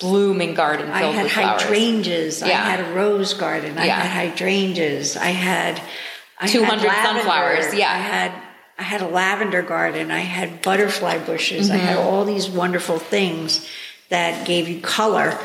[0.00, 1.62] blooming garden I filled had with flowers.
[1.62, 2.42] hydrangeas.
[2.42, 3.78] I had a rose garden.
[3.78, 4.00] I Yeah.
[4.00, 5.16] had hydrangeas.
[5.16, 5.80] I had
[6.38, 7.20] I 200 lavender.
[7.22, 7.90] sunflowers, yeah.
[7.90, 8.32] I had
[8.78, 10.10] I had a lavender garden.
[10.10, 11.70] I had butterfly bushes.
[11.70, 11.86] I Mm-hmm.
[11.86, 13.66] had all these wonderful things
[14.10, 15.38] that gave you color.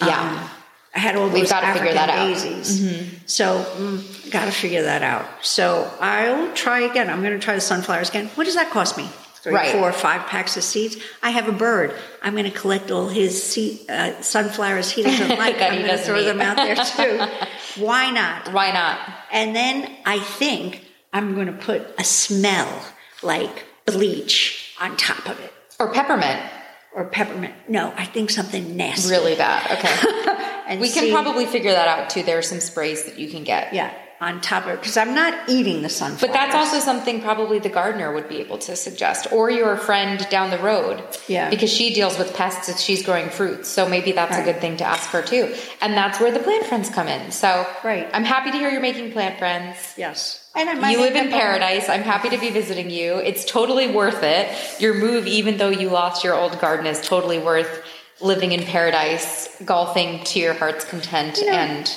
[0.00, 0.18] Yeah.
[0.20, 0.50] Um,
[0.94, 2.18] I had all We've those African that out.
[2.18, 2.32] Mm-hmm.
[2.52, 3.20] daisies.
[3.26, 5.26] So, mm, got to figure that out.
[5.42, 7.08] So, I'll try again.
[7.08, 8.26] I'm going to try the sunflowers again.
[8.34, 9.08] What does that cost me?
[9.42, 9.72] Three, Right.
[9.72, 10.96] four, five packs of seeds.
[11.22, 11.94] I have a bird.
[12.22, 15.60] I'm going to collect all his seed, uh, sunflowers he doesn't like.
[15.60, 16.24] I'm going to throw eat.
[16.24, 17.26] them out there too.
[17.82, 18.52] Why not?
[18.52, 18.98] Why not?
[19.32, 22.82] And then I think I'm going to put a smell
[23.22, 26.40] like bleach on top of it Or peppermint.
[26.94, 27.54] or peppermint.
[27.68, 29.10] No, I think something nasty.
[29.10, 29.78] Really bad.
[29.78, 30.62] Okay.
[30.68, 32.22] and we can probably figure that out too.
[32.22, 33.72] There are some sprays that you can get.
[33.74, 33.92] yeah
[34.22, 36.28] on top of it because I'm not eating the sunflower.
[36.28, 40.24] But that's also something probably the gardener would be able to suggest, or your friend
[40.30, 41.02] down the road.
[41.26, 41.50] Yeah.
[41.50, 43.68] Because she deals with pests if she's growing fruits.
[43.68, 45.52] So maybe that's a good thing to ask her too.
[45.80, 47.32] And that's where the plant friends come in.
[47.32, 48.08] So Right.
[48.12, 49.76] I'm happy to hear you're making plant friends.
[49.96, 50.38] yes.
[50.54, 51.88] And I might You live in paradise.
[51.88, 53.16] I'm happy to be visiting you.
[53.16, 54.46] It's totally worth it.
[54.80, 57.82] Your move, even though you lost your old garden, is totally worth
[58.20, 61.38] living in paradise, golfing to your heart's content.
[61.38, 61.96] You know- and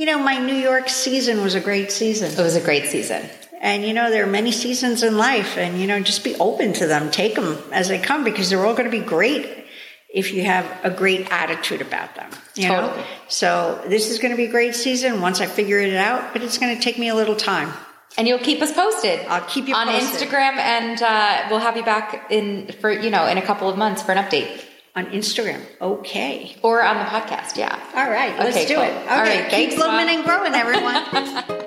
[0.00, 2.32] You know, my New York season was a great season.
[2.32, 3.22] it was a great season.
[3.60, 6.72] And you know, there are many seasons in life, and you know, just be open
[6.72, 7.10] to them.
[7.10, 9.66] Take them as they come because they're all going to be great
[10.08, 12.30] if you have a great attitude about them.
[12.54, 12.80] You know?
[12.80, 13.06] Totally.
[13.28, 16.40] So this is going to be a great season once I figure it out, but
[16.42, 17.70] it's going to take me a little time.
[18.16, 19.20] And you'll keep us posted.
[19.26, 20.30] I'll keep you on posted.
[20.30, 23.76] Instagram, and uh, we'll have you back in for you know in a couple of
[23.76, 24.64] months for an update,
[24.96, 26.56] On Instagram, okay.
[26.62, 27.56] or on the podcast.
[27.56, 27.78] Yeah.
[27.94, 28.82] All right, let's Okay, do cool.
[28.82, 28.88] it.
[28.90, 30.08] Okay, All right, keep thanks, blooming Mom.
[30.08, 31.56] and growing, everyone.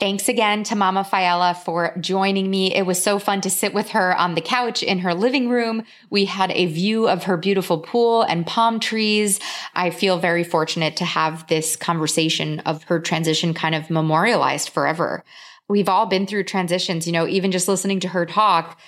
[0.00, 2.74] Thanks again to Mama Failla for joining me.
[2.74, 5.82] It was so fun to sit with her on the couch in her living room.
[6.08, 9.38] We had a view of her beautiful pool and palm trees.
[9.74, 15.22] I feel very fortunate to have this conversation of her transition kind of memorialized forever.
[15.70, 18.78] We've all been through transitions, you know, even just listening to her talk.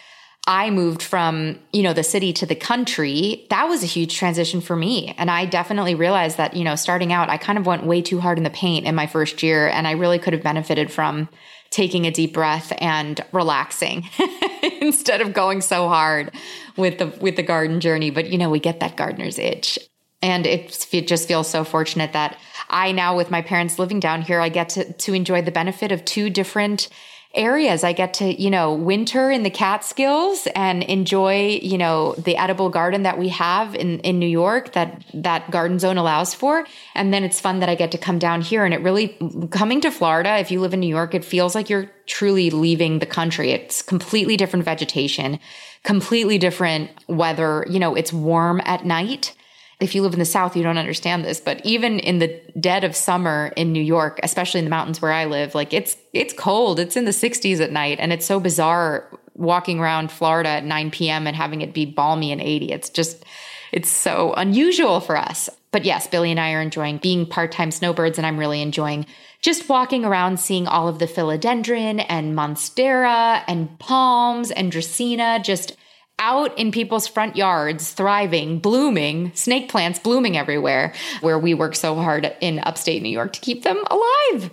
[0.48, 3.46] I moved from, you know, the city to the country.
[3.50, 5.14] That was a huge transition for me.
[5.16, 8.18] And I definitely realized that, you know, starting out, I kind of went way too
[8.18, 9.68] hard in the paint in my first year.
[9.68, 11.28] And I really could have benefited from
[11.70, 14.08] taking a deep breath and relaxing
[14.80, 16.32] instead of going so hard
[16.76, 18.10] with the, with the garden journey.
[18.10, 19.78] But, you know, we get that gardener's itch.
[20.20, 22.36] And it, it just feels so fortunate that
[22.72, 25.92] I now, with my parents living down here, I get to, to enjoy the benefit
[25.92, 26.88] of two different
[27.34, 27.82] areas.
[27.84, 32.68] I get to, you know, winter in the Catskills and enjoy, you know, the edible
[32.68, 36.66] garden that we have in, in New York that that garden zone allows for.
[36.94, 39.16] And then it's fun that I get to come down here and it really
[39.50, 42.98] coming to Florida, if you live in New York, it feels like you're truly leaving
[42.98, 43.50] the country.
[43.50, 45.38] It's completely different vegetation,
[45.84, 47.64] completely different weather.
[47.68, 49.34] You know, it's warm at night
[49.82, 52.84] if you live in the South, you don't understand this, but even in the dead
[52.84, 56.32] of summer in New York, especially in the mountains where I live, like it's it's
[56.32, 56.78] cold.
[56.78, 60.92] It's in the 60s at night, and it's so bizarre walking around Florida at 9
[60.92, 61.26] p.m.
[61.26, 62.70] and having it be balmy and 80.
[62.70, 63.24] It's just
[63.72, 65.50] it's so unusual for us.
[65.72, 69.04] But yes, Billy and I are enjoying being part-time snowbirds, and I'm really enjoying
[69.40, 75.76] just walking around seeing all of the philodendron and monstera and palms and dracaena just
[76.22, 81.96] out in people's front yards, thriving, blooming, snake plants blooming everywhere, where we work so
[81.96, 84.50] hard in upstate New York to keep them alive.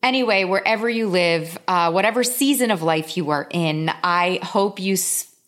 [0.00, 4.96] Anyway, wherever you live, uh, whatever season of life you are in, I hope you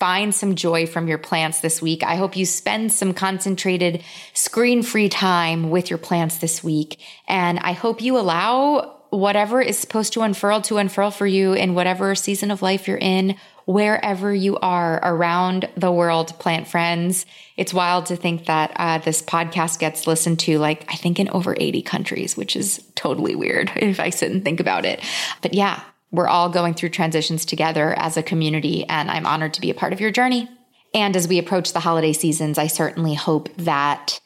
[0.01, 2.03] find some joy from your plants this week.
[2.03, 4.03] I hope you spend some concentrated
[4.35, 6.99] screen free time with your plants this week.
[7.29, 11.75] And I hope you allow whatever is supposed to unfurl to unfurl for you in
[11.75, 13.37] whatever season of life you're in,
[13.71, 17.25] wherever you are around the world, plant friends.
[17.57, 21.29] It's wild to think that uh, this podcast gets listened to, like, I think in
[21.29, 25.01] over 80 countries, which is totally weird if I sit and think about it.
[25.41, 29.61] But yeah, we're all going through transitions together as a community, and I'm honored to
[29.61, 30.51] be a part of your journey.
[30.93, 34.19] And as we approach the holiday seasons, I certainly hope that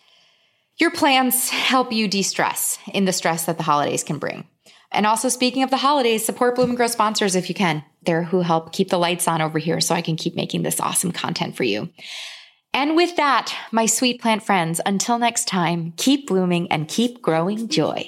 [0.78, 4.48] your plans help you de stress in the stress that the holidays can bring.
[4.94, 7.84] And also, speaking of the holidays, support Bloom and Grow sponsors if you can.
[8.04, 10.80] They're who help keep the lights on over here so I can keep making this
[10.80, 11.90] awesome content for you.
[12.72, 17.68] And with that, my sweet plant friends, until next time, keep blooming and keep growing
[17.68, 18.06] joy.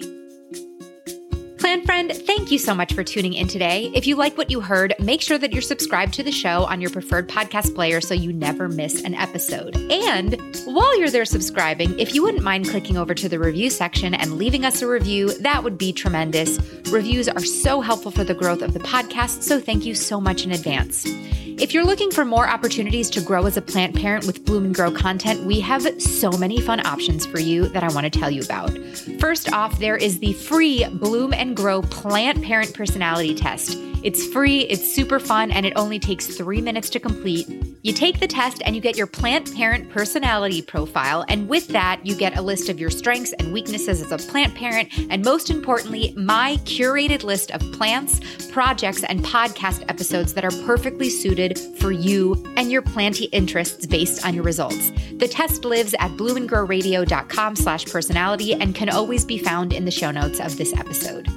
[1.67, 3.91] Plant friend, thank you so much for tuning in today.
[3.93, 6.81] If you like what you heard, make sure that you're subscribed to the show on
[6.81, 9.77] your preferred podcast player so you never miss an episode.
[9.91, 14.15] And while you're there subscribing, if you wouldn't mind clicking over to the review section
[14.15, 16.61] and leaving us a review, that would be tremendous.
[16.93, 20.45] Reviews are so helpful for the growth of the podcast, so thank you so much
[20.45, 21.05] in advance.
[21.59, 24.75] If you're looking for more opportunities to grow as a plant parent with Bloom and
[24.75, 28.31] Grow content, we have so many fun options for you that I want to tell
[28.31, 28.77] you about.
[29.19, 33.79] First off, there is the free Bloom and Grow Plant Parent Personality Test.
[34.03, 37.49] It's free, it's super fun, and it only takes three minutes to complete.
[37.83, 42.05] You take the test and you get your plant parent personality profile, and with that,
[42.05, 45.51] you get a list of your strengths and weaknesses as a plant parent, and most
[45.51, 48.21] importantly, my curated list of plants,
[48.53, 54.25] projects, and podcast episodes that are perfectly suited for you and your planty interests based
[54.27, 54.93] on your results.
[55.17, 60.11] The test lives at bloomandgrowradio.com slash personality and can always be found in the show
[60.11, 61.29] notes of this episode.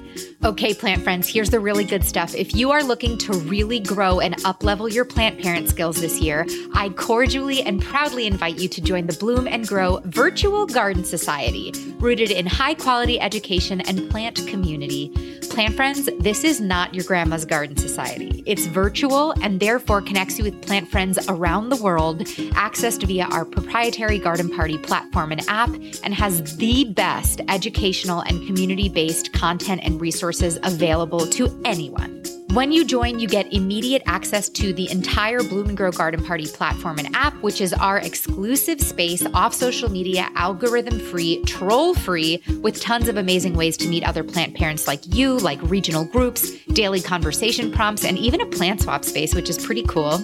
[0.42, 2.34] Okay, plant friends, here's the really good stuff.
[2.34, 6.48] If you are looking to really grow and uplevel your plant parent skills this year,
[6.74, 11.74] I cordially and proudly invite you to join the Bloom and Grow Virtual Garden Society,
[12.00, 15.10] rooted in high quality education and plant community.
[15.50, 18.42] Plant friends, this is not your grandma's garden society.
[18.46, 23.44] It's virtual and therefore connects you with plant friends around the world, accessed via our
[23.44, 25.72] proprietary Garden Party platform and app,
[26.04, 30.29] and has the best educational and community based content and resources
[30.64, 32.24] available to anyone.
[32.54, 36.48] When you join, you get immediate access to the entire Bloom and Grow Garden Party
[36.48, 42.42] platform and app, which is our exclusive space off social media, algorithm free, troll free,
[42.62, 46.50] with tons of amazing ways to meet other plant parents like you, like regional groups,
[46.74, 50.20] daily conversation prompts, and even a plant swap space, which is pretty cool.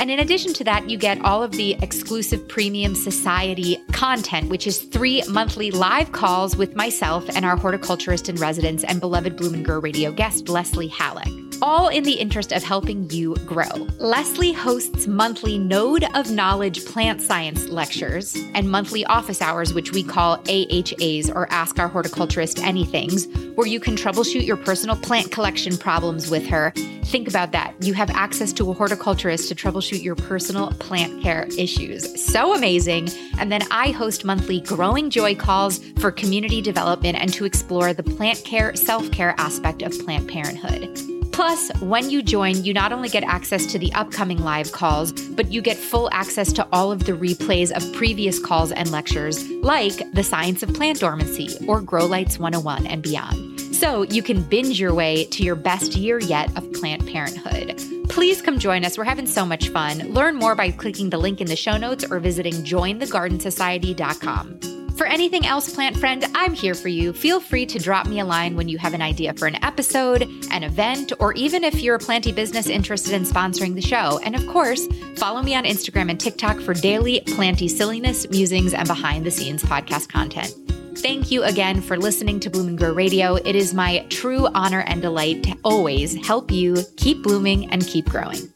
[0.00, 4.66] And in addition to that, you get all of the exclusive premium society content, which
[4.66, 9.78] is three monthly live calls with myself and our horticulturist in residence and beloved and
[9.78, 13.68] radio guest, Leslie Halleck all in the interest of helping you grow.
[13.98, 20.02] Leslie hosts monthly Node of Knowledge plant science lectures and monthly office hours, which we
[20.02, 25.76] call AHAs or Ask Our Horticulturist Anythings, where you can troubleshoot your personal plant collection
[25.76, 26.72] problems with her.
[27.04, 27.74] Think about that.
[27.80, 32.24] You have access to a horticulturist to troubleshoot your personal plant care issues.
[32.24, 33.08] So amazing.
[33.38, 38.04] And then I host monthly Growing Joy calls for community development and to explore the
[38.04, 41.19] plant care, self care aspect of plant parenthood.
[41.40, 45.50] Plus, when you join, you not only get access to the upcoming live calls, but
[45.50, 50.02] you get full access to all of the replays of previous calls and lectures, like
[50.12, 53.58] The Science of Plant Dormancy or Grow Lights 101 and beyond.
[53.74, 57.80] So you can binge your way to your best year yet of plant parenthood.
[58.10, 58.98] Please come join us.
[58.98, 60.12] We're having so much fun.
[60.12, 64.79] Learn more by clicking the link in the show notes or visiting jointhegardensociety.com.
[65.00, 67.14] For anything else, plant friend, I'm here for you.
[67.14, 70.28] Feel free to drop me a line when you have an idea for an episode,
[70.50, 74.20] an event, or even if you're a planty business interested in sponsoring the show.
[74.22, 74.86] And of course,
[75.16, 79.62] follow me on Instagram and TikTok for daily planty silliness, musings, and behind the scenes
[79.62, 80.54] podcast content.
[80.98, 83.36] Thank you again for listening to Bloom and Grow Radio.
[83.36, 88.04] It is my true honor and delight to always help you keep blooming and keep
[88.04, 88.52] growing.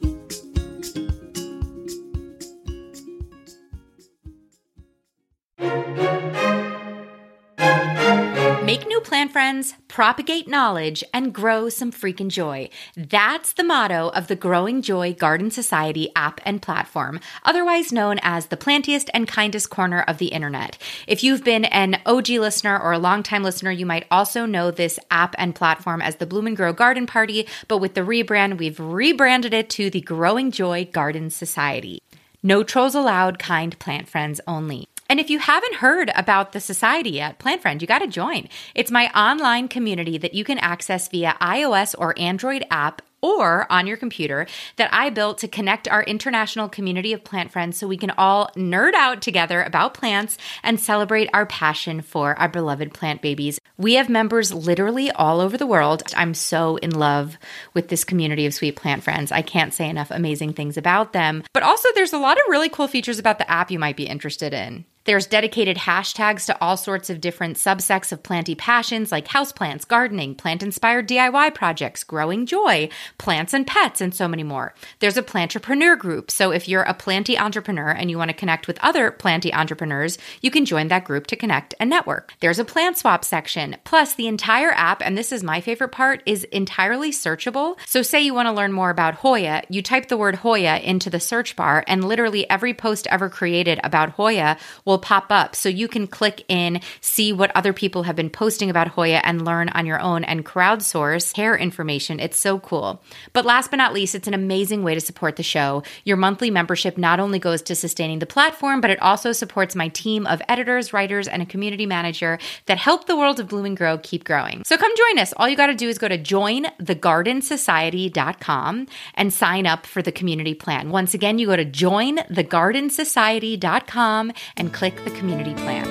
[9.55, 12.69] Friends, propagate knowledge, and grow some freaking joy.
[12.97, 18.47] That's the motto of the Growing Joy Garden Society app and platform, otherwise known as
[18.47, 20.77] the plantiest and kindest corner of the internet.
[21.07, 24.99] If you've been an OG listener or a longtime listener, you might also know this
[25.13, 28.81] app and platform as the Bloom and Grow Garden Party, but with the rebrand, we've
[28.81, 32.03] rebranded it to the Growing Joy Garden Society.
[32.43, 34.89] No trolls allowed, kind plant friends only.
[35.09, 38.49] And if you haven't heard about the society yet, Plant Friend, you got to join.
[38.75, 43.87] It's my online community that you can access via iOS or Android app or on
[43.87, 44.47] your computer
[44.77, 48.51] that I built to connect our international community of plant friends so we can all
[48.55, 53.59] nerd out together about plants and celebrate our passion for our beloved plant babies.
[53.79, 56.03] We have members literally all over the world.
[56.15, 57.39] I'm so in love
[57.73, 59.33] with this community of sweet plant friends.
[59.33, 61.45] I can't say enough amazing things about them.
[61.55, 64.07] But also, there's a lot of really cool features about the app you might be
[64.07, 64.85] interested in.
[65.05, 70.35] There's dedicated hashtags to all sorts of different subsects of planty passions like houseplants, gardening,
[70.35, 72.89] plant inspired DIY projects, growing joy,
[73.19, 74.75] plants and pets, and so many more.
[75.01, 76.31] There's a plantrepreneur group.
[76.31, 80.17] So if you're a planty entrepreneur and you want to connect with other planty entrepreneurs,
[80.41, 82.33] you can join that group to connect and network.
[82.41, 83.77] There's a plant swap section.
[83.85, 87.77] Plus, the entire app, and this is my favorite part, is entirely searchable.
[87.87, 91.11] So say you want to learn more about Hoya, you type the word Hoya into
[91.11, 95.57] the search bar, and literally every post ever created about Hoya will will pop up.
[95.57, 99.45] So you can click in, see what other people have been posting about Hoya and
[99.45, 102.21] learn on your own and crowdsource hair information.
[102.21, 103.03] It's so cool.
[103.33, 105.83] But last but not least, it's an amazing way to support the show.
[106.05, 109.89] Your monthly membership not only goes to sustaining the platform, but it also supports my
[109.89, 113.77] team of editors, writers, and a community manager that help the world of Bloom and
[113.77, 114.63] Grow keep growing.
[114.65, 115.35] So come join us.
[115.37, 120.55] All you got to do is go to jointhegardensociety.com and sign up for the community
[120.55, 120.91] plan.
[120.91, 125.87] Once again, you go to jointhegardensociety.com and click click the community plan.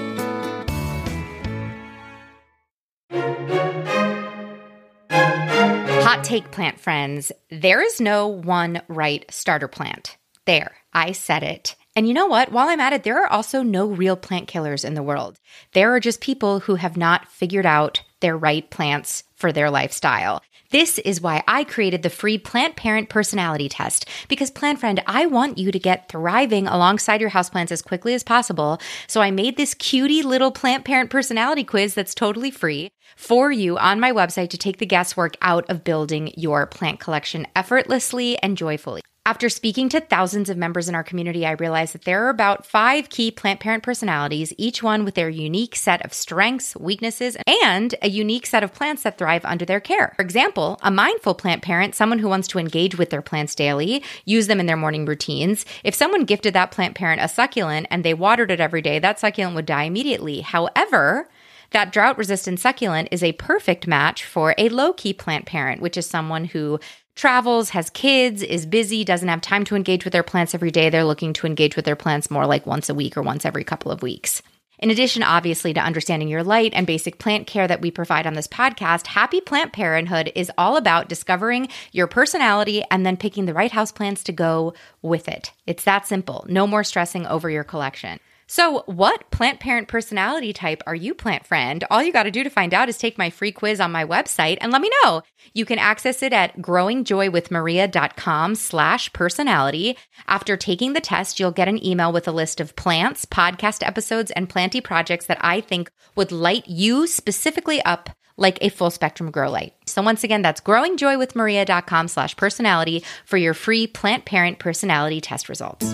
[6.03, 7.31] Hot take, plant friends.
[7.49, 10.17] There is no one right starter plant.
[10.45, 11.75] There, I said it.
[11.95, 12.51] And you know what?
[12.51, 15.39] While I'm at it, there are also no real plant killers in the world.
[15.73, 20.43] There are just people who have not figured out their right plants for their lifestyle.
[20.73, 24.09] This is why I created the free Plant Parent Personality Test.
[24.27, 28.23] Because, Plant Friend, I want you to get thriving alongside your houseplants as quickly as
[28.23, 28.79] possible.
[29.05, 33.77] So I made this cutie little Plant Parent Personality Quiz that's totally free for you
[33.77, 38.57] on my website to take the guesswork out of building your plant collection effortlessly and
[38.57, 39.03] joyfully.
[39.25, 42.65] After speaking to thousands of members in our community, I realized that there are about
[42.65, 47.95] five key plant parent personalities, each one with their unique set of strengths, weaknesses, and
[48.01, 50.11] a unique set of plants that thrive under their care.
[50.17, 54.03] For example, a mindful plant parent, someone who wants to engage with their plants daily,
[54.25, 55.65] use them in their morning routines.
[55.85, 59.21] If someone gifted that plant parent a succulent and they watered it every day, that
[59.21, 60.41] succulent would die immediately.
[60.41, 61.29] However,
[61.71, 65.97] that drought resistant succulent is a perfect match for a low key plant parent, which
[65.97, 66.79] is someone who
[67.15, 70.89] travels, has kids, is busy, doesn't have time to engage with their plants every day.
[70.89, 73.63] They're looking to engage with their plants more like once a week or once every
[73.63, 74.41] couple of weeks.
[74.79, 78.33] In addition, obviously, to understanding your light and basic plant care that we provide on
[78.33, 83.53] this podcast, Happy Plant Parenthood is all about discovering your personality and then picking the
[83.53, 85.53] right houseplants to go with it.
[85.65, 86.45] It's that simple.
[86.49, 88.19] No more stressing over your collection.
[88.55, 91.83] So, what plant parent personality type are you, plant friend?
[91.89, 94.05] All you got to do to find out is take my free quiz on my
[94.05, 95.23] website and let me know.
[95.55, 99.97] You can access it at growingjoywithmaria.com slash personality.
[100.27, 104.29] After taking the test, you'll get an email with a list of plants, podcast episodes,
[104.29, 109.31] and planty projects that I think would light you specifically up like a full spectrum
[109.31, 109.73] grow light.
[109.87, 115.91] So once again, that's growingjoywithmaria.com slash personality for your free plant parent personality test results.